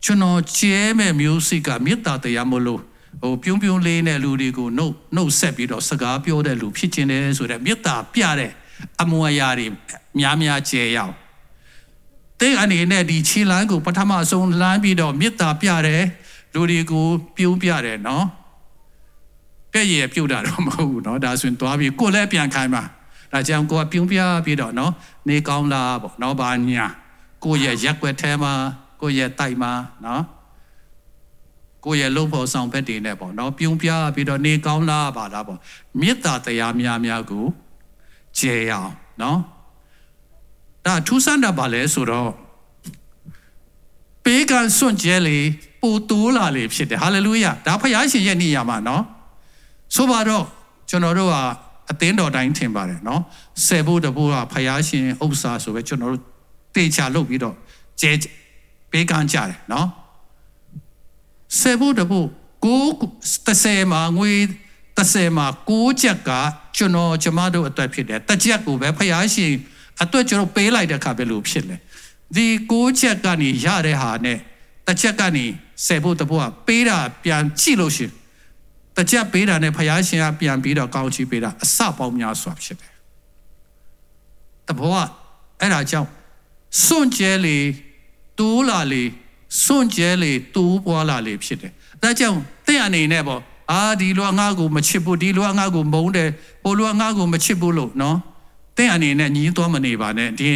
[0.04, 2.80] ကျွန်တော်ကျဲမဲ့မျိုးစိကမေတ္တာတရားမလို့
[3.22, 8.52] ဟိုပြုံးပြုံးလေးနဲ့လူတွေကိုနှုတ်နှုတ်ဆက်ပြီးတော့စကားပြောတဲ့လူဖြစ်ခြင်းတယ်ဆိုတဲ့မေတ္တာပြတဲ့
[9.02, 9.66] အမွေအရာတွေ
[10.18, 11.14] များများကျဲရအောင်
[12.40, 16.04] တဲ့အနေနဲ့ဒီခြေလမ်းကိုပထမဆုံးလမ်းပြီးတော့မေတ္တာပြတယ်
[16.54, 18.26] လူတွေကိုပြုံးပြတယ်နော်
[19.72, 22.84] ပြည့်ရပြုတ်တာတော့မဟုတ်ဘူးနော်ဒါဆိုရင်သွားပြီးကိုယ်လည်းပြန်ခိုင်းပါ။
[23.32, 24.92] ဒါကြောင့်ကိုကပြုံးပြပြီးတော့နော်
[25.28, 26.86] နေကောင်းလားပေါ့နော်ဘာညာ
[27.44, 28.52] ကိုရဲ့ရက်ွက်ထဲမှာ
[29.00, 29.72] ကိုရဲ့တိုက်မှာ
[30.04, 30.22] နော်
[31.84, 35.58] ကိုရဲ့လုံဖို့ဆောင်ဘက်တွေနဲ့ပေါ့နော်ပြုံးပြပြီးတော့နေကောင်းလားပါလားပေါ့
[36.00, 37.46] မေတ္တာတရားများများကို
[38.38, 39.38] ကျေအောင်နော်
[40.86, 42.30] ဒါထူးဆန်းတာပါလဲဆိုတော့
[44.24, 45.38] ပေးကံစွန့်ကျဲလေ
[45.80, 49.02] ပူတိုးလာလေဖြစ်တယ်ဟာလေလုယာဒါဖခင်ရှင်ရဲ့နေရာမှာနော်
[49.94, 50.44] ဆိုပါတော့
[50.90, 51.36] ကျွန်တော်တို့က
[51.90, 53.22] အသင်းတော်တိုင်းထင်ပါတယ်နော်
[53.66, 56.24] ဆယ်ဖို့တဖို့ကဖယားရှင်ဥစ္စာဆိုပဲကျွန်တော်တို့
[56.76, 57.54] တေချာလုပ်ပြီးတော့
[58.00, 58.12] ကျဲ
[58.90, 59.88] ပေးကမ်းကြတယ်နော်
[61.60, 62.26] ဆယ်ဖို့တဖို့
[62.66, 62.84] ကို
[63.46, 64.32] 30မှာငွေ
[64.96, 66.30] 30မှာ6ချက်က
[66.76, 69.52] ကျွန်တော်ကျမတို့အတွက်ဖြစ်တယ်တစ်ချက်ကိုပဲဖယားရှင်
[70.02, 71.76] အတွက်ကျွန်တော်ပေးလိုက်တဲ့အခါပဲလို့ဖြစ်လေ
[72.36, 74.38] ဒီ6ချက်ကနေရတဲ့ဟာနဲ့
[74.86, 75.44] တစ်ချက်ကနေ
[75.86, 78.12] ဆယ်ဖို့တဖို့ကပေးတာပြန်ကြည့်လို့ရှိရင်
[78.96, 82.92] တကြက်ပေးတာနဲ့ဖယားရှင်ကပြန်ပြီးတော့ကောင်းချီးပေးတာအစပေါင်းများစွာဖြစ်တယ်။
[84.68, 84.96] တဘောက
[85.60, 86.08] အဲ့ဒါကြောင့်
[86.84, 87.58] စွန့်ကျဲလေ
[88.38, 89.02] တိုးလာလေ
[89.64, 91.72] စွန့်ကျဲလေတိုးပွားလာလေဖြစ်တယ်။
[92.02, 96.30] ဒါကြောင့်တဲ့အနေနဲ့ပေါ့အာဒီလူကငါ့ကိုမချစ်ဘူးဒီလူကငါ့ကိုမုန်းတယ်
[96.62, 98.18] ဟိုလူကငါ့ကိုမချစ်ဘူးလို့နော်
[98.76, 100.50] တဲ့အနေနဲ့ညီးသွားမနေပါနဲ့ဒီ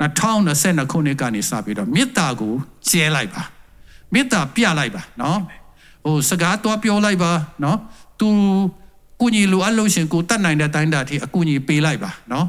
[0.00, 2.54] 2022ခုနှစ်ကနေစပြီးတော့မေတ္တာကို
[2.88, 3.42] ကျဲလိုက်ပါ
[4.12, 5.38] မေတ္တာပြလိုက်ပါနော်
[6.04, 7.32] ဟိုစကားတော့ပြောလိုက်ပါ
[7.64, 7.78] နော်
[8.20, 8.28] သူ
[9.20, 12.46] ကုညီလိုအပ်လို့ရှင်ကိုတတ်နိုင်တဲ့တိုင်းတာထိအကူညီပေးလိုက်ပါနော်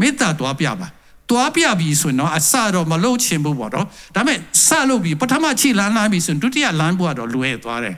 [0.00, 0.88] မေတ္တာတော့ပြပါ
[1.30, 7.96] တွားပြပြီဆိုရင်တော့အစတော့မလုပ်ချင်ဘူးပေါ့နော်ဒါပေမဲ့စလုပ်ပြီပထမချိလန်းလန်းပြီဆိုရင်ဒုတိယလန်းဘွားတော့လွယ်သွားတယ်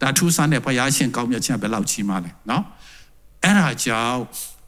[0.00, 2.62] ဒါထူးဆန်းတဲ့ဘုရားရှင်ကောင်းမြတ်ခြင်းဘယ်လောက်ကြီးမှလဲနော်
[3.44, 4.20] အဲ့ဒါကြောင့်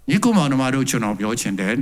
[0.08, 1.72] ညီကုမောင်တို့တို့ကျွန်တော်ပြောချင်တယ်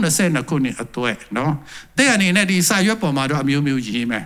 [0.00, 1.52] 2022ခုနှစ်အတွက်နော်
[1.98, 4.24] တဲ့အနေနဲ့ဒီစာရွက်ပေါ်မှာတော့အမျိုးမျိုးရေးမယ်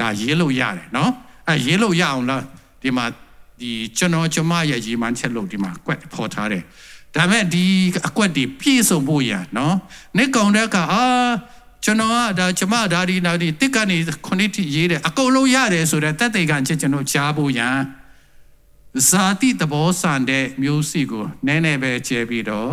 [0.00, 1.10] ဒါရေးလို့ရတယ်နော်
[1.48, 2.42] အဲရေးလို့ရအောင်လား
[2.82, 3.04] ဒီမှာ
[3.60, 6.62] ဒီကျွန်တော်ကျမရဲ့ရေးမှန်းချက်လို့ဒီမှာကွက်ဖော်ထားတယ်
[7.14, 7.64] ဒါပေမဲ့ဒီ
[8.08, 9.74] အကွက်တွေပြည့်စုံဖို့ရနော်
[10.16, 11.04] နေ့ကောင်တဲ့ကအာ
[11.84, 17.76] ကျွန်တော်ကဒါကျမဒါဒီနောက်ဒီတစ်ကနေခုနှစ်ထိရေးတယ်အကုန်လုံးရတယ်ဆိုတော့တက်တေကန်ချက်ကျွန်တော်ကြားဖို့ရန်
[19.08, 22.70] ဇာတိသဘောဆန်တဲ့မျိုးစိကိုနည်းနည်းပဲကျဲပြီးတော့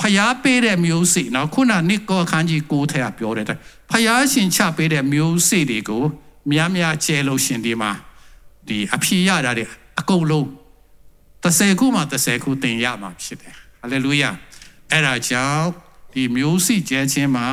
[0.00, 3.46] ဖျားပေးတဲ့မျိုးစိနော်ခုနနိကောခန်းကြီးကိုထဲကပြောတယ်
[3.90, 6.04] ဖျားရှင်ချပေးတဲ့မျိုးစိတွေကို
[6.50, 7.90] များများကျဲလို့ရှင်ဒီမှာ
[8.68, 9.66] ဒီအဖြေရတာတွေ
[10.00, 10.46] အကုန်လုံး
[11.42, 14.30] 30ခုမှ30ခုသင်ရမှာဖြစ်တယ်ဟာလေလုယာ
[14.90, 15.66] အဲ့ဒါကြောင့်
[16.12, 17.46] ဒီမျိုးစိကျဲခြင်းမှာ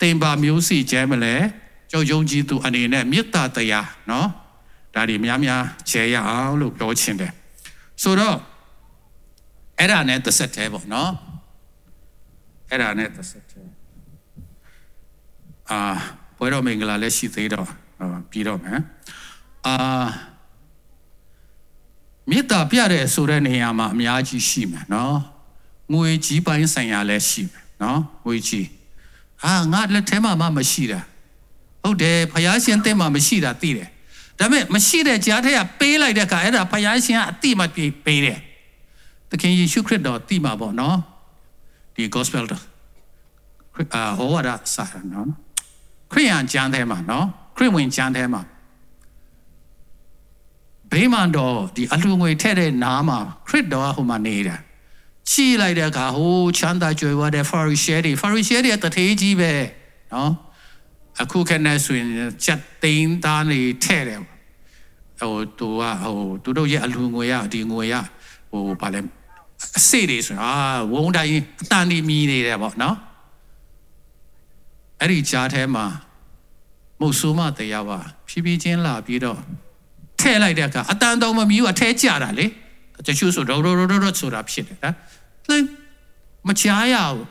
[0.00, 1.34] တင်ပါမျိုးစိကျဲမလဲ
[1.90, 4.28] ကြောက်ယုံကြည်သူအနေနဲ့မေတ္တာတရားနော်
[4.94, 7.32] ဒါတွေများများကျဲရအောင်လို့ပြောချင်တယ်
[8.02, 8.38] ဆိုတော့
[9.78, 11.12] အဲ့ဒါနဲ့တစ်ဆက်တည်းပေါ့နော်
[12.70, 13.70] အဲ့ဒါနဲ့တစ်ဆက်တည်း
[15.70, 15.80] အာ
[16.38, 17.68] ဘွယ်တော်မင်္ဂလာလည်းရှိသေးတော့
[18.30, 18.80] ပြီးတော့မယ်
[19.66, 20.06] အာ
[22.30, 25.16] မေတ္တာပြတဲ့ဆိုတဲ့နေရာမှာအများကြီးရှိမယ်နော်
[25.92, 28.66] ငွေကြီးပိုင်းဆိုင်ရာလည်းရှိမယ်နော်ငွေကြီး
[29.42, 31.00] ဟာငါလက်ထဲမှာမှမရှိတာ
[31.82, 33.88] ဟုတ်တယ်ဖယားရှင်တဲ့မှာမရှိတာသိတယ်
[34.38, 38.38] ဒါပေမဲ့မရှိတဲ့ကြားထဲကပေးလိုက်တဲ့အခါအဲ့ဒါဖယားရှင်ကအတိမပြေးပေးတယ်
[39.30, 40.96] သခင်ယေရှုခရစ်တော်တိမှာပေါ့နော်
[41.94, 42.64] ဒီ gospel တော့
[43.94, 45.28] အာဟောရတာစာနော်
[46.12, 48.42] ခရိယန်ကျမ်းထဲမှာနော် ခရစ်ဝင်ကျမ်းထဲမှာ
[50.92, 54.56] ဘေးမန်တော်ဒီအလှငွေထည့်တဲ့နားမှာခရစ်တော်ဟိုမှာနေတာ
[55.30, 59.52] ချီလိုက်တဲ့အခါဟိုချမ်းသာကြွယ်ဝတဲ့ Pharisee တွေ Pharisee တွေတထေးကြီးပဲ
[60.12, 60.32] နော်
[61.22, 62.08] အခုခနဲ့ဆိုရင်
[62.44, 64.20] ချက်သိန်းသားနေထဲ့တယ်
[65.20, 67.94] ဟိုသူကဟိုသူတို့ရဲ့အလူငွေရဒီငွေရ
[68.50, 69.00] ဟိုဗာလဲ
[69.78, 70.52] အစိတွေဆိုအာ
[70.92, 72.96] ဝုံတိုင်းအတန်ဒီမီနေတယ်ပေါ့နော်
[75.00, 75.86] အဲ့ဒီကြားထဲမှာ
[77.00, 79.38] မုတ်ဆိုးမတရားပါဖြည်းဖြည်းချင်းလာပြီးတော့
[80.20, 82.46] ထဲ့လိုက်တဲ့အခါအတန်တော်မမီးဘူးအထဲကျတာလေ
[83.06, 84.94] တချို့ဆိုရောရောရောရောဆိုတာဖြစ်တယ်နော်
[85.48, 85.56] လဲ
[86.48, 87.26] မချားရဘူး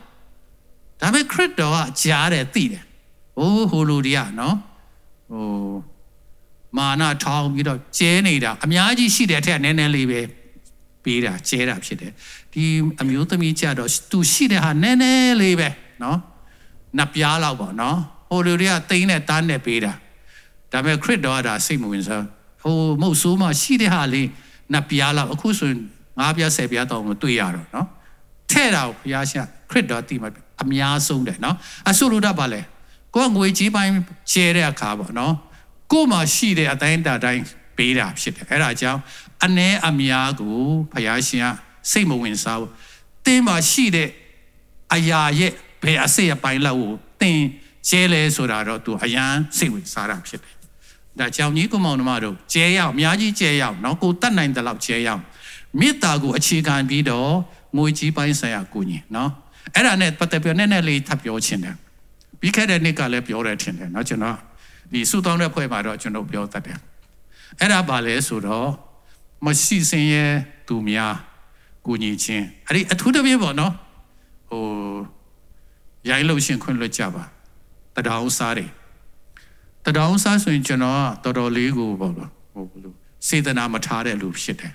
[1.00, 2.84] ဒါပေမဲ့ခရစ်တော်ကကြားတယ်သိတယ်
[3.36, 4.56] ဟိုးဟိုလူတွေကနော်
[5.30, 5.46] ဟို
[6.76, 10.20] မာနထောင်းပြီးတော့ကျဲနေတာအများကြီးရှိတဲ့အထက်နည်းနည်းလေးပဲ
[11.04, 12.12] ပေးတာကျဲတာဖြစ်တယ်
[12.52, 12.64] ဒီ
[13.00, 15.68] အမျိုးသမီးကြတော့သူရှိတဲ့ဟာနည်းနည်းလေးပဲ
[16.02, 16.18] နော်
[16.98, 19.92] နပြားလောက်ပေါ့နော် ဟိုလူတွေကတိန်းနဲ့တန်းနဲ့ပေးတာ
[20.72, 22.24] ဒါပေမဲ့ခရစ်တော်ကဒါစိတ်မဝင်စား
[22.62, 24.28] ဟိုမဟုတ်ဆိုးမှရှိတဲ့ဟာလေး
[24.74, 25.80] နပြားလောက်အခုဆိုရင်
[26.18, 27.86] ငါးပြားဆယ်ပြားတော့မတွေ့ရတော့နော်
[28.50, 30.28] ထဲ့တာကိုဘုရားရှင်ခရစ်တော်တိမှ
[30.62, 31.56] အများဆုံးတယ်နော်
[31.88, 32.60] အဆုလူတတ်ပါလေ
[33.14, 33.92] ကိုကငွေကြီးပိုင်း
[34.32, 35.34] ကျဲတဲ့အခါပေါ့နော်
[35.92, 37.42] ကို့မှာရှိတဲ့အတိုင်းတာတိုင်း
[37.76, 39.00] ပေးတာဖြစ်တယ်အဲ့ဒါကြောင့်
[39.44, 40.56] အ ਨੇ အများကို
[40.92, 41.48] ဘုရားရှင်က
[41.90, 42.70] စိတ်မဝင်စားဘူး
[43.26, 44.08] တင်းမှာရှိတဲ့
[44.94, 47.42] အရာရဲ့ဘယ်အစိတ်အပိုင်းလောက်ကိုတင်း
[47.88, 49.24] ကျဲလဲဆိုတာတော့သူအယံ
[49.56, 50.54] စိတ်ဝင်စားတာဖြစ်တယ်
[51.18, 55.22] ဒါကြောင့်ညီကောင်မောင်နှမတို့ကျဲရောက်အများကြီးကျဲရောက်နော်ကိုတတ်နိုင်တဲ့လောက်ကျဲရောက်
[55.80, 57.30] မေတ္တာကိုအခြေခံပြီးတော့
[57.76, 59.30] ငွေကြီးပိုင်းဆိုင်ရာကိုညီနော်
[59.74, 61.76] အဲ့ဒါနဲ့ပတ်သက်ပြီးနည်းနည်းလေးထပ်ပြောချင်တယ်
[62.40, 64.36] ပြီးခဲ့တဲ့နှစ်ကလည်းပြောတယ်ထင်တယ်နော်ကျွန်တော်
[64.92, 66.78] ဒီစုတောင်းတဲ့ဖွဲ့မှာတော့ကျွန်တော်ပြောတတ်တယ်
[67.60, 68.68] အဲ့ဒါပါလဲဆိုတော့
[69.44, 70.32] မရှိစင်ရဲ့
[70.68, 71.14] သူများ
[71.86, 73.72] ကိုညီချင်းအဲ့ဒီအထူးတပြည့်ပေါ့နော်
[74.48, 74.62] ဟို
[76.08, 77.22] ရိုင်းလို့ရှင်ခွင့်လွတ်ကြပါ
[77.96, 78.70] တတောင်းစားတယ်
[79.86, 84.74] တတောင်းစားဆိုရင်ကျွန်တော်ကတော်တော်လေးကိုပေါ့ဟိုဘလို့စေတနာမထားတဲ့လူဖြစ်တယ်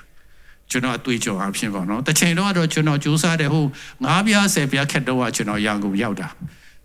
[0.72, 3.66] ကျွန်တော်အတွေ့အကြုံအဖြစ်ပေါ့နော်တစ်ချိန်တော့တော့ကျွန်တော်စူးစမ်းတယ်ဟို
[4.04, 6.28] ငါးပြားဆယ်ပြားခက်တော့ကကျွန်တော်ရန်ကုန်ရောက်တာ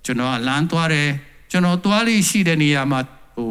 [0.05, 1.09] ကျွန်တော်ကလမ်းသွားတယ်
[1.51, 3.01] ကျွန်တော်သွားလိရှိတဲ့နေရာမှာ
[3.37, 3.51] ဟို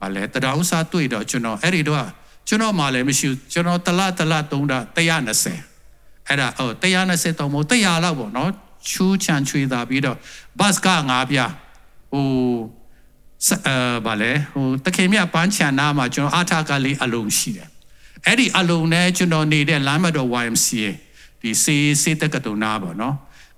[0.00, 2.06] ဗာလဲတတောင်းစားတွေ့တော့ကျွန်တော်အဲ့ဒီတော့
[2.48, 8.50] ကျွန်တော်မှလည်းမရှိဘူးကျွန်တော်တလတလသုံးတာ120အဲ့ဒါဟို120တော့မဟုတ်100လောက်ပေါ့နော်
[8.88, 10.16] ချူးချန်ချွေတာပြီးတော့
[10.58, 11.50] ဘတ်ကငါးပြား
[12.12, 12.28] ဟို
[13.66, 17.68] အဲဗာလဲဟိုတခင်မြပန်းချန်နာမှာကျွန်တော်အားထားကလေးအလုံးရှိတယ်
[18.26, 20.88] အဲ့ဒီအလုံးနဲ့ကျွန်တော်နေတဲ့လမ်းမတော် YMCA
[21.40, 23.14] ဒီစေးစေးတက်ကတူနာပေါ့နော်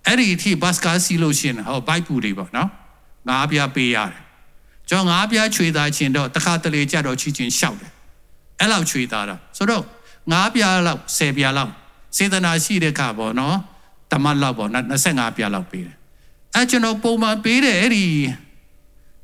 [0.07, 2.69] အဲ့ဒီအထိဘတ်ကားစီးလို့ရှင်ဟောဘိုက်ပူတွေပေါ့နော်
[3.29, 4.23] ငါးပြားပေးရတယ်
[4.88, 7.93] ကျွန်တော်ငါးပြားချွေသားခြင်းတော့တခါတလေကြတော့ချီချင်းရှောက်တယ်
[8.61, 9.85] အဲ့လောက်ချွေသားတာဆိုတော့
[10.33, 11.73] ငါးပြားလောက်ဆယ်ပြားလောက်
[12.17, 13.57] စေတနာရှိတဲ့ခါပေါ့နော်
[14.11, 14.71] တမတ်လောက်ပေါ့
[15.03, 15.97] 25ပြားလောက်ပေးတယ်
[16.55, 18.05] အဲ့ကျွန်တော်ပုံမှန်ပေးတယ်အဲ့ဒီ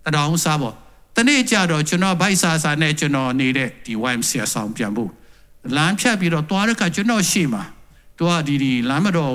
[0.04, 0.74] တတောင်းစားပေါ့
[1.16, 5.10] တနေ့ကြတော့ကျွန်တော်ဗိုက်စာစာနဲ့ကျွန်တော်နေတဲ့ဒီ YMC အဆောင်ပြန်ဖို့
[5.76, 7.62] လမ်းဖြတ်ပြီးတော့သွားတဲ့ခါကျွန်တော်ရှေ့မှာ
[8.16, 9.34] သူကဒီဒီလမ်းမတော်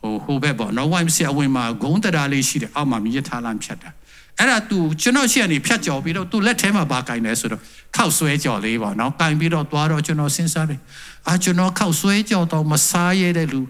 [0.00, 3.90] ဟိုဟိုဘက်ပေါ့နော် YMC အဝင်မှာဂုံးတရားလေးရှိတယ်အောက်မှာမြစ်ထားလမ်းဖြတ်တာ
[4.38, 7.62] အဲ့ဒါ तू ကျွန်တော်ရှေ့ကနေဖြတ်ကျော်ပြီးတော့ तू လက်ထဲမှာပါကင်တယ်ဆိုတော့
[7.96, 10.80] ခောက်ဆွဲကြော်လေးပေါ့နော်ကင်ပြီးတော့သွားတော့ကျွန်တော်စဉ်းစားတယ်
[11.28, 13.62] အာကျွန်တော်ခောက်ဆွဲကြော်တော့မစားရတဲ့လူ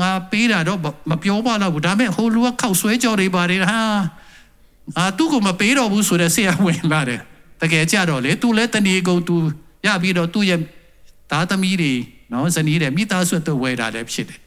[0.00, 0.80] ငါပေးတာတော့
[1.10, 3.80] မပြောပါတော့ဘူးဒါပေမဲ့ဟိုလူကခောက်ဆွဲကြော်တွေပါတယ်ဟာ
[4.98, 7.20] အာသူ့ကိုမပေးတော့ဘူးဆိုတဲ့ဆရာဝင်လာတယ်
[7.60, 9.34] တကယ်ကြတော့လေ तू လဲတဏီကုန် तू
[9.86, 10.60] ရပြီးတော့သူ့ရဲ့
[11.30, 11.92] သားသမီးတွေ
[12.32, 14.38] နော်ဇနီးတွေမိသားစုတို့ဝယ်တာလည်းဖြစ်တယ်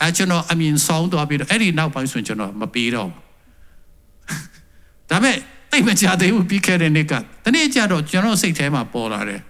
[0.00, 3.16] အဲကျွန်တော်အမြင်ဆောင်းသွားပြီးတော့အဲ့ဒီနောက်ပိုင်းဆိုရင်ကျွန်တော်မပေးတော့ဘူး
[5.10, 5.36] ဒါပေမဲ့
[5.70, 7.12] တိတ်မကြသေးဘူးပြီးခဲ့တဲ့နေ့က
[7.44, 9.40] တနေ့ကျတော့ကျွန်တော်စိတ်ထဲမှာပေါ်လာတယ်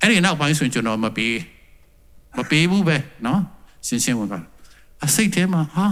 [0.00, 1.36] အဲ့ဒီနောက်ပိုင်းဆိုရင်ကျွန်တော်မပေး
[2.36, 3.40] မပေးဘူးပဲနော်
[3.86, 4.40] ရှင်းရှင်းဝင်ပါ
[5.04, 5.86] အစိတ်ထဲမှာဟာ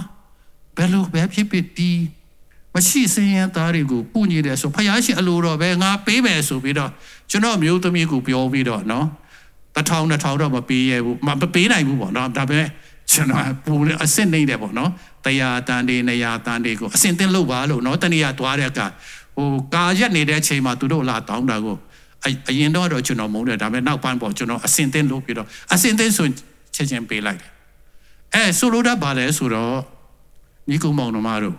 [0.77, 1.91] ဘယ်လိုပဲဖြစ်ဖြစ်ဒီ
[2.75, 6.91] မရှိစင်းရဲသားတွေကိုပူညီတယ်ဆိုဖယားရှင်အလိုတော်ပဲငါပေးမယ်ဆိုပြီးတော့
[7.31, 9.07] ကျွန်တော်မျိုးသမီးကိုပြောပြီးတော့နော်
[9.77, 12.71] တထောင်တထောင်တော့မပေးရဘူးမပေးနိုင်ဘူးပေါ့နော်ဒါပေမဲ့
[13.13, 14.91] ကျွန်တော်ပူအဆင့်နေတယ်ပေါ့နော်
[15.25, 18.81] တရားတန်တွေနေရာတန်တွေကိုအဆင့်တင်လို့ပါလို့နော်တနေရာသွားတဲ့က
[19.37, 21.77] ဟိုကာရက်နေတဲ့အချိန်မှာသူတို့လာတောင်းတာကို
[22.49, 26.27] အရင်တော့တော့ကျွန်တော်မုန်းတယ်ဒါပေမဲ့နောက်ပိုင်းပေါ့ကျွန်တော်အဆင့်တင်လို့ပြီးတော့အဆင့်တင်ဆို
[26.75, 27.51] ချက်ချင်းပေးလိုက်တယ်
[28.35, 29.75] အဲဆိုလိုတာပါလဲဆိုတော့
[30.69, 31.57] ညီကောင်မောင်တို့မတို့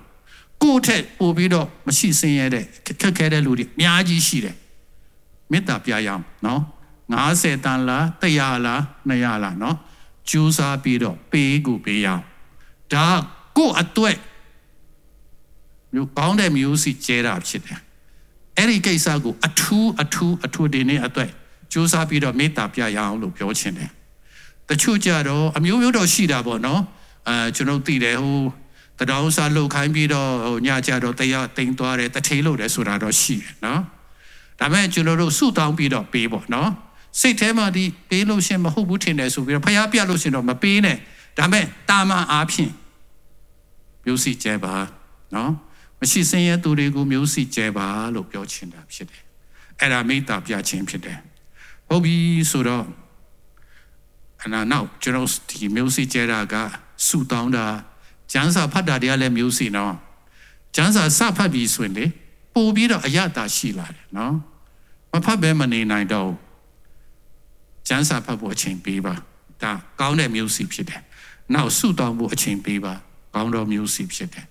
[0.61, 2.65] ကိုယ့်ထက်ပို့ပြီးတော့မရှိစင်ရတဲ့
[3.01, 4.55] ခက်ခဲတဲ့လူတွေအများကြီးရှိတယ်
[5.51, 6.61] မေတ္တာပြရအောင်နော်
[7.11, 9.75] 90တန်လား100လား200လားနော်
[10.29, 12.23] ကြိုးစားပြီးတော့ပေးကိုပေးရအောင်
[12.93, 13.07] ဒါ
[13.57, 14.17] ကိုယ့်အတွက်
[15.93, 17.79] မျိုးကောင်းတဲ့မျိုးစီကျဲတာဖြစ်တယ်
[18.57, 21.29] အဲ့ဒီကိစ္စကိုအထူးအထူးအထူးဒီနေ့အတွက်
[21.71, 23.89] ကြိုးစားပြီးတော့မေတ္တာပြရအောင်လို့ပြောချင်တယ်
[24.69, 26.81] တချို့ကြတော့အမျိုးမျိုးတော့ရှိတာပေါ့နော်
[27.27, 28.39] အဲကျွန်တော်သိတယ်ဟို
[29.01, 33.81] တတော်စားလှုပ်ခိုင်းပြီးတော့ဟိုညကြတော့တရားတိမ်သွားတယ်တထေးလို့တယ်ဆိုတာတော့ရှိတယ်နော်
[34.59, 36.69] ဒါပေမဲ့ကျွန်တော်တို့ဆုတောင်းပြီးတော့ပေးပေါ့နော်
[37.19, 40.97] စိတ်ထဲမှာဒီပေးလို့ရှင်မဟုတ်ဘူးထင်တယ်ဆိုပြီးတော့ဖျားပြလို့ရှင်တော့မပေးနဲ့
[41.37, 42.71] ဒါပေမဲ့တာမန်အားဖြင့်
[44.05, 44.75] မျိုးစီကျဲပါ
[45.35, 45.51] နော်
[45.99, 49.23] မရှိစင်ရဲ့သူတွေကိုမျိုးစီကျဲပါလို့ပြောချင်တာဖြစ်တယ်
[49.79, 51.19] အဲ့ဒါမိတ္တာပြခြင်းဖြစ်တယ်
[51.87, 52.15] ဟုတ်ပြီ
[52.51, 52.85] ဆိုတော့
[54.43, 56.55] အနာနောက်ကျွန်တော်ဒီမျိုးစီကျဲတာက
[57.07, 57.65] ဆုတောင်းတာ
[58.31, 59.95] ကျမ်းစာဖတ်တာတွေကလည်းမျိုးစီနော်
[60.75, 62.05] ကျမ်းစာစဖတ်ပြီးဆိုရင်လေ
[62.53, 64.35] ပို့ပြီးတော့အရတာရှိလာတယ်နော်
[65.11, 66.31] မဖတ်ဘဲမနေနိုင်တော့
[67.87, 69.15] ကျမ်းစာဖတ်ဖို့အချိန်ပေးပါ
[69.61, 71.01] ဒါကောင်းတဲ့မျိုးစီဖြစ်တယ်
[71.53, 72.93] နောက်ဆုတောင်းဖို့အချိန်ပေးပါ
[73.35, 74.45] ကောင်းသောမျိုးစီဖြစ်တယ်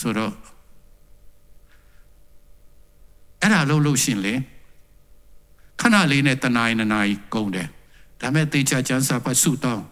[0.00, 0.32] ဆိုတော့
[3.40, 4.34] အဲ့ဒါလို့လို့ရှင်လေ
[5.80, 7.68] ခဏလေးနဲ့တနာရီနှစ်နာရီကုန်တယ်
[8.20, 9.84] ဒါမဲ့တေချာချမ်းစာဖတ်ဆုတောင်း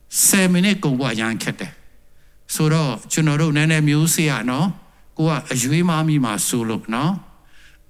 [0.00, 1.72] 10မိနစ်ကုန်ဖို့အရန်ခက်တယ်
[2.54, 4.68] ဆိုတော့ကျွန်တော်တို့နည်းနည်းမျိုးစေးရနော်
[5.18, 7.12] ကိုကအရွေးမမီမှာဆိုလို့နော်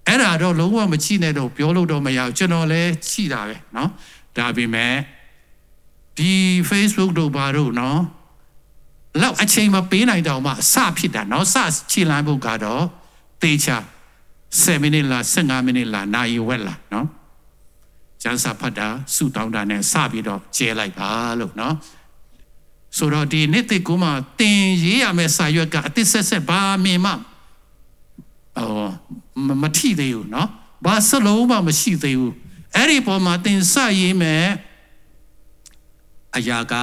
[0.06, 3.90] အဲ့ဒါတော့လုံးဝမချိနဲ့တော့ပြောလို့တော့မရဘူးကျွန်တော်လည်းချိတာပဲနော်
[4.36, 4.94] ဒါပေမဲ့
[6.18, 6.32] ဒီ
[6.70, 8.00] Facebook တို့ဘာတို့နော်
[9.22, 11.56] လောက်အချိန်မပေးနိုင်တော့မှစဖြစ်တာနော်စ
[11.90, 12.84] ခြေလမ်းဖို့ကတော့
[13.42, 13.76] တေချာ
[14.30, 17.06] 7မိနစ်လား15မိနစ်လားနာရီဝက်လားနော်
[18.22, 21.74] ကျန်းစာဖတ်တာစုတောင်းတာနဲ့စပြီးတော့ကျဲလိုက်ပါလို့နော်
[22.96, 27.06] ဆိုတော့ဒီနေ့တိကူမှာတင်ရေးရမယ့်စာရွက်ကအတိဆက်ဆက်ဘာမင်မ
[28.58, 28.90] အော်
[29.62, 30.48] မထီသေးဘူးနော်
[30.84, 32.34] ဘာစလုံးမှမရှိသေးဘူး
[32.74, 34.46] အဲ့ဒီပေါ်မှာတင်စရေးမယ်
[36.36, 36.74] အရာက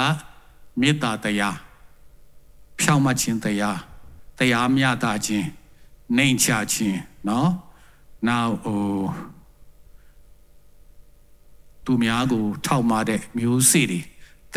[0.80, 1.58] မေတ္တာတရား
[2.80, 3.80] ဖြောင့်မတ်ခြင်းတရား
[4.38, 5.48] တရားမျှတခြင်း
[6.16, 7.52] နှိမ်ချခြင်းနော်
[8.28, 8.84] နောက်ဟို
[11.86, 14.02] သူများကိုထောက်မတဲ့မျိုးစေ့တွေ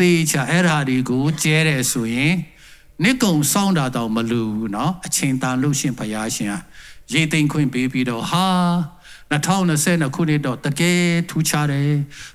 [0.08, 2.34] ေချာအဲ့ဓာတွေကိုကျဲတယ်ဆိုရင်
[3.02, 6.58] နှစ်ကုံစောင်းတာတော့မလူဘူးเนาะအချိန်တန်လို့ရှင်ဘုရားရှင်ဟာ
[7.12, 8.46] ရေသိမ့်ခွင့်ပေးပြီးတော့ဟာ
[9.30, 11.90] 2020ခုနှစ်တော့တကယ်ထူးခြားတယ်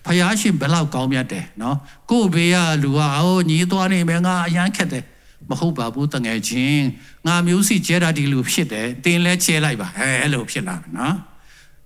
[0.05, 1.75] ဘုရားရှင်ဘယ်လောက်ကောင်းမြတ်တယ်เนาะ
[2.11, 5.05] ကို့ဘေးကလူကအိုးညီးသွားနေမယ်ငါအရန်ခက်တယ်
[5.49, 6.85] မဟုတ်ပါဘူးတငယ်ချင်း
[7.27, 11.15] ငါမျိုးစီကျဲတာဒီလိုဖြစ်တယ်တင်းလဲကျဲလိုက်ပါအဲအဲ့လိုဖြစ်လာတယ်နော်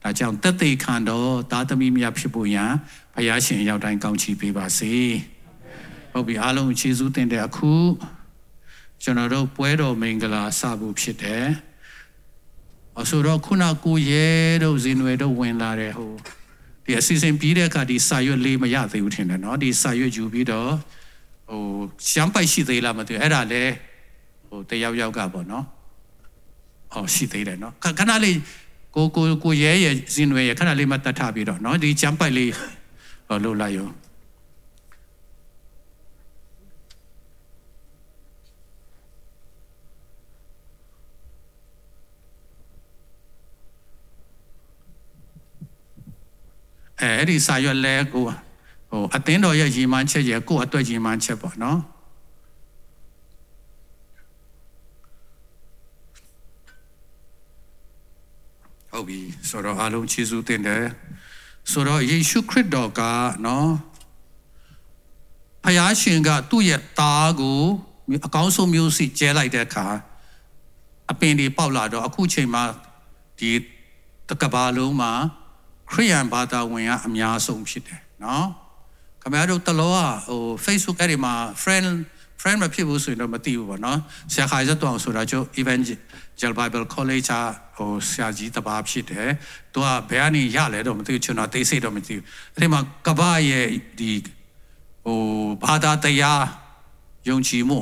[0.01, 2.71] ဒါကြောင့်တက်သိခံတော့သားသမီးများဖြစ်ဖို့ရန်
[3.15, 4.93] ဘုရားရှင်ရောက်တိုင်းကောင်းချီးပေးပါစေ
[6.12, 7.72] ဟုတ်ပြီအားလုံးခြေစူးတင်တဲ့အခု
[9.02, 11.46] ကျွန်တော်တို့ပွဲတော်မင်္ဂလာစဖို့ဖြစ်တယ်
[13.00, 14.28] အဆိုတော့ခုနကိုရဲ
[14.62, 16.12] တို့ဇင်နွယ်တို့ဝင်လာတယ်ဟို
[16.84, 20.70] ဒီအစီအစဉ်ပြီးတဲ့အခါဒီစာရွက်လေးမရသေးဘူးထင်တယ်နော်ဒီစာရွက်ယူပြီးတော့
[21.50, 21.62] ဟို
[22.10, 23.72] ရှမ်းပိုက်ရှိသေးလားမသိဘူးအဲ့ဒါလည်း
[24.48, 25.64] ဟိုတယောက်ယောက်ကပေါ့နော်
[26.92, 28.38] ဟောရှိသေးတယ်နော်ခဏလေး
[28.94, 32.52] ကိုကိုကိုရဲရဲဇင်ွယ်ရခဏလေးမှတတ်ထားပြီးတော့နော်ဒီရှမ်းပိုက်လေး
[33.28, 33.88] ဟောလို့လိုက်ရော
[47.00, 48.24] အဲအဲ့ဒီစာရွက်လဲကို
[48.90, 51.80] ဟိုအသင်းတော်ရဲ့ရည်မှန်းချက်ရဲ့ကိုယ့်အတွက်ရည်မှန်းချက်ပေါ့နော်
[58.90, 60.84] ဟုတ်ပြီဆိုတော့အားလုံးချီးကျူးတင်တယ်
[61.70, 63.00] ဆိုတော့ယေရှုခရစ်တော်က
[63.46, 63.70] နော်
[65.64, 67.60] ဖယားရှင်ကသူ့ရဲ့သားကို
[68.26, 69.86] အကောင်းဆုံးမျိုးစီကျဲလိုက်တဲ့အခါ
[71.10, 72.64] အပင်တွေပေါက်လာတော့အခုချိန်မှာ
[73.38, 73.50] ဒီ
[74.28, 75.12] တကဘာလုံးမှာ
[75.92, 78.46] ခရိယန်ဘာသာဝင်ကအများဆုံးဖြစ်တယ်နော်
[79.22, 81.88] ခင်ဗျားတို့တလောကဟို Facebook အဲ့ဒီမှာ friend
[82.40, 83.98] friend မဖြစ်ဘူးဆိုရင်တော့မသိဘူးပေါ့နော်
[84.32, 89.30] ဆရာခါရတော့ဆိုတာကျိုး Evangel Bible College ကဟိုဆရာကြီးတပါးဖြစ်တယ်
[89.72, 92.24] သူကဘယ်ကနေရလဲတော့မသိဘူးကျွန်တော်သိစိတ်တော့မသိဘူး
[92.54, 93.66] အဲ့ဒီမှာကပ္ပရဲ့
[93.98, 94.12] ဒီ
[95.04, 95.20] ဟို
[95.64, 96.44] ဘာသာတရား
[97.28, 97.78] ယုံကြည်မှု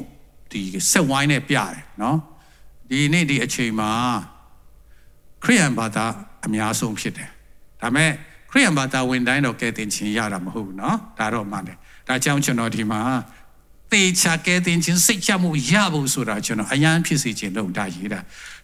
[0.53, 2.19] ဒီစက်ဝိုင်းနဲ့ပြတယ်နော်
[2.91, 3.91] ဒီနေ့ဒီအချိန်မှာ
[5.45, 6.05] ခရိယန်ဘာသာ
[6.47, 7.31] အများဆုံးဖြစ်တယ်
[7.82, 8.10] ဒါမဲ့
[8.52, 13.02] ခရိယန်ဘာသာဝင်တိုင်းတော့ကဲတင်ခြင်းရတာမဟုတ်ဘူးเนาะဒါတော့မှန်တယ်ဒါကြောင့်ကျွန်တော်ဒီမှာ
[13.92, 18.20] တေချာကဲတင်ခြင်းစိတ်ချမှုရဖို့ဆိုတာကျွန်တော်အရန်ဖြစ်စေခြင်းလို့ဒါရေးတာ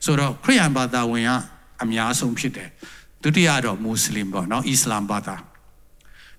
[0.05, 1.31] ဆိုတော့ခရိယန်ဘာသာဝင်က
[1.83, 2.69] အများဆုံးဖြစ်တယ်
[3.23, 5.35] ဒုတိယတော့မွတ်စလင်ပေါ့เนาะအစ္စလာမ်ဘာသာ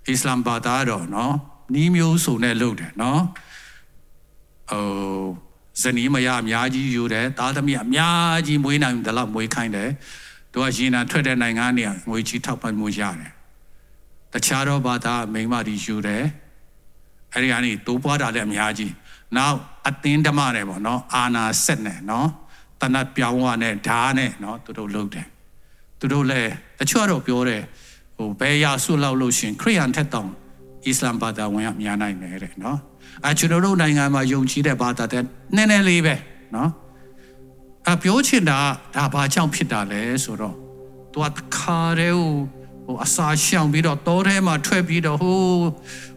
[0.09, 1.31] အစ္စလာမ်ဘာသာတော့เนาะ
[1.73, 3.19] နီးမျိုးစုံနဲ့လုပ်တယ်เนาะ
[4.71, 5.25] ဟို
[5.81, 9.89] ဇနီးမယားအများကြီးယူတယ်သားသမီးအများကြီးမွေးနိုင်တယ်လို့မွေးခိုင်းတယ်
[10.56, 13.32] သူကရင်နာထွက်တဲ့နိုင်ငံနေငွေကြီးထောက်ပံ့မှုရတယ်
[14.32, 16.24] တခြားတော့ဘာသာမိန်းမတွေယူတယ်
[17.32, 18.92] အဲ့ဒီကနေတိုးပွားတာလည်းအများကြီး
[19.36, 22.28] နောက်အတင်းဓမ္မနဲ့ပေါ့နော်အာနာဆက်နဲ့နော်
[22.80, 25.26] တနတ်ပြောင်းဝနဲ့ဓာတ်နဲ့နော်သူတို့လုပ်တယ်
[25.98, 27.62] သူတို့လည်းတချို့တော့ပြောတယ်
[28.16, 30.30] ဟိုဘယ်ရဆုလောက်လို့ရှင်ခရိယန်ထက်တောင်
[30.86, 32.78] အစ္စလာမ်ဘာသာဝင်ကများနိုင်တယ်တဲ့နော်
[33.24, 35.22] အဲကျွန်တော်တို့နိုင်ငံမှာယုံကြည်တဲ့ဘာသာတဲ့
[35.56, 36.14] နည်းနည်းလေးပဲ
[36.54, 36.70] နော်
[37.90, 38.58] အပြောချင်တာ
[38.94, 40.54] ဒါဘာကြောင့်ဖြစ်တာလဲဆိုတော့
[41.12, 42.32] သူကခါတဲ့ဟို
[42.84, 45.40] ဟိုအစာရှောင်ပြီးတော့တောထဲမှာထွက်ပြီးတော့ဟို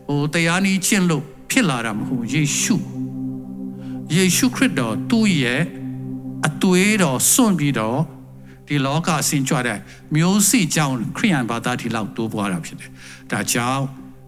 [0.08, 2.76] ဟိုတရားနီးကျင့်လို့ဖြစ်လာတာမဟုတ်ယေရှု
[4.16, 5.62] ယေရှုခရစ်တော်သူ့ရဲ့
[6.48, 8.00] အသွေးတော်စွန့်ပြီးတော့
[8.68, 9.80] ဒီလောကဆင်ကြွတဲ့
[10.16, 12.90] မျိုးစိကြောင့်ခရိယန်ဘာသာဒီလောက်တိုးပွားတာဖြစ်တယ်။
[13.32, 13.84] ဒါကြောင့်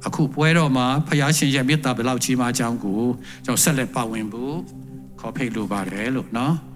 [0.06, 3.02] အခုပွဲတော်မှာဖယားရှင်ရဲ့မေတ္တာဘယ်လောက်ကြီးမားကြောင်းကို
[3.46, 4.58] ကျွန်တော်ဆက်လက်ပါဝင်ဖို့
[5.20, 6.56] ခေါ်ဖိတ်လိုပါတယ်လို့နော်။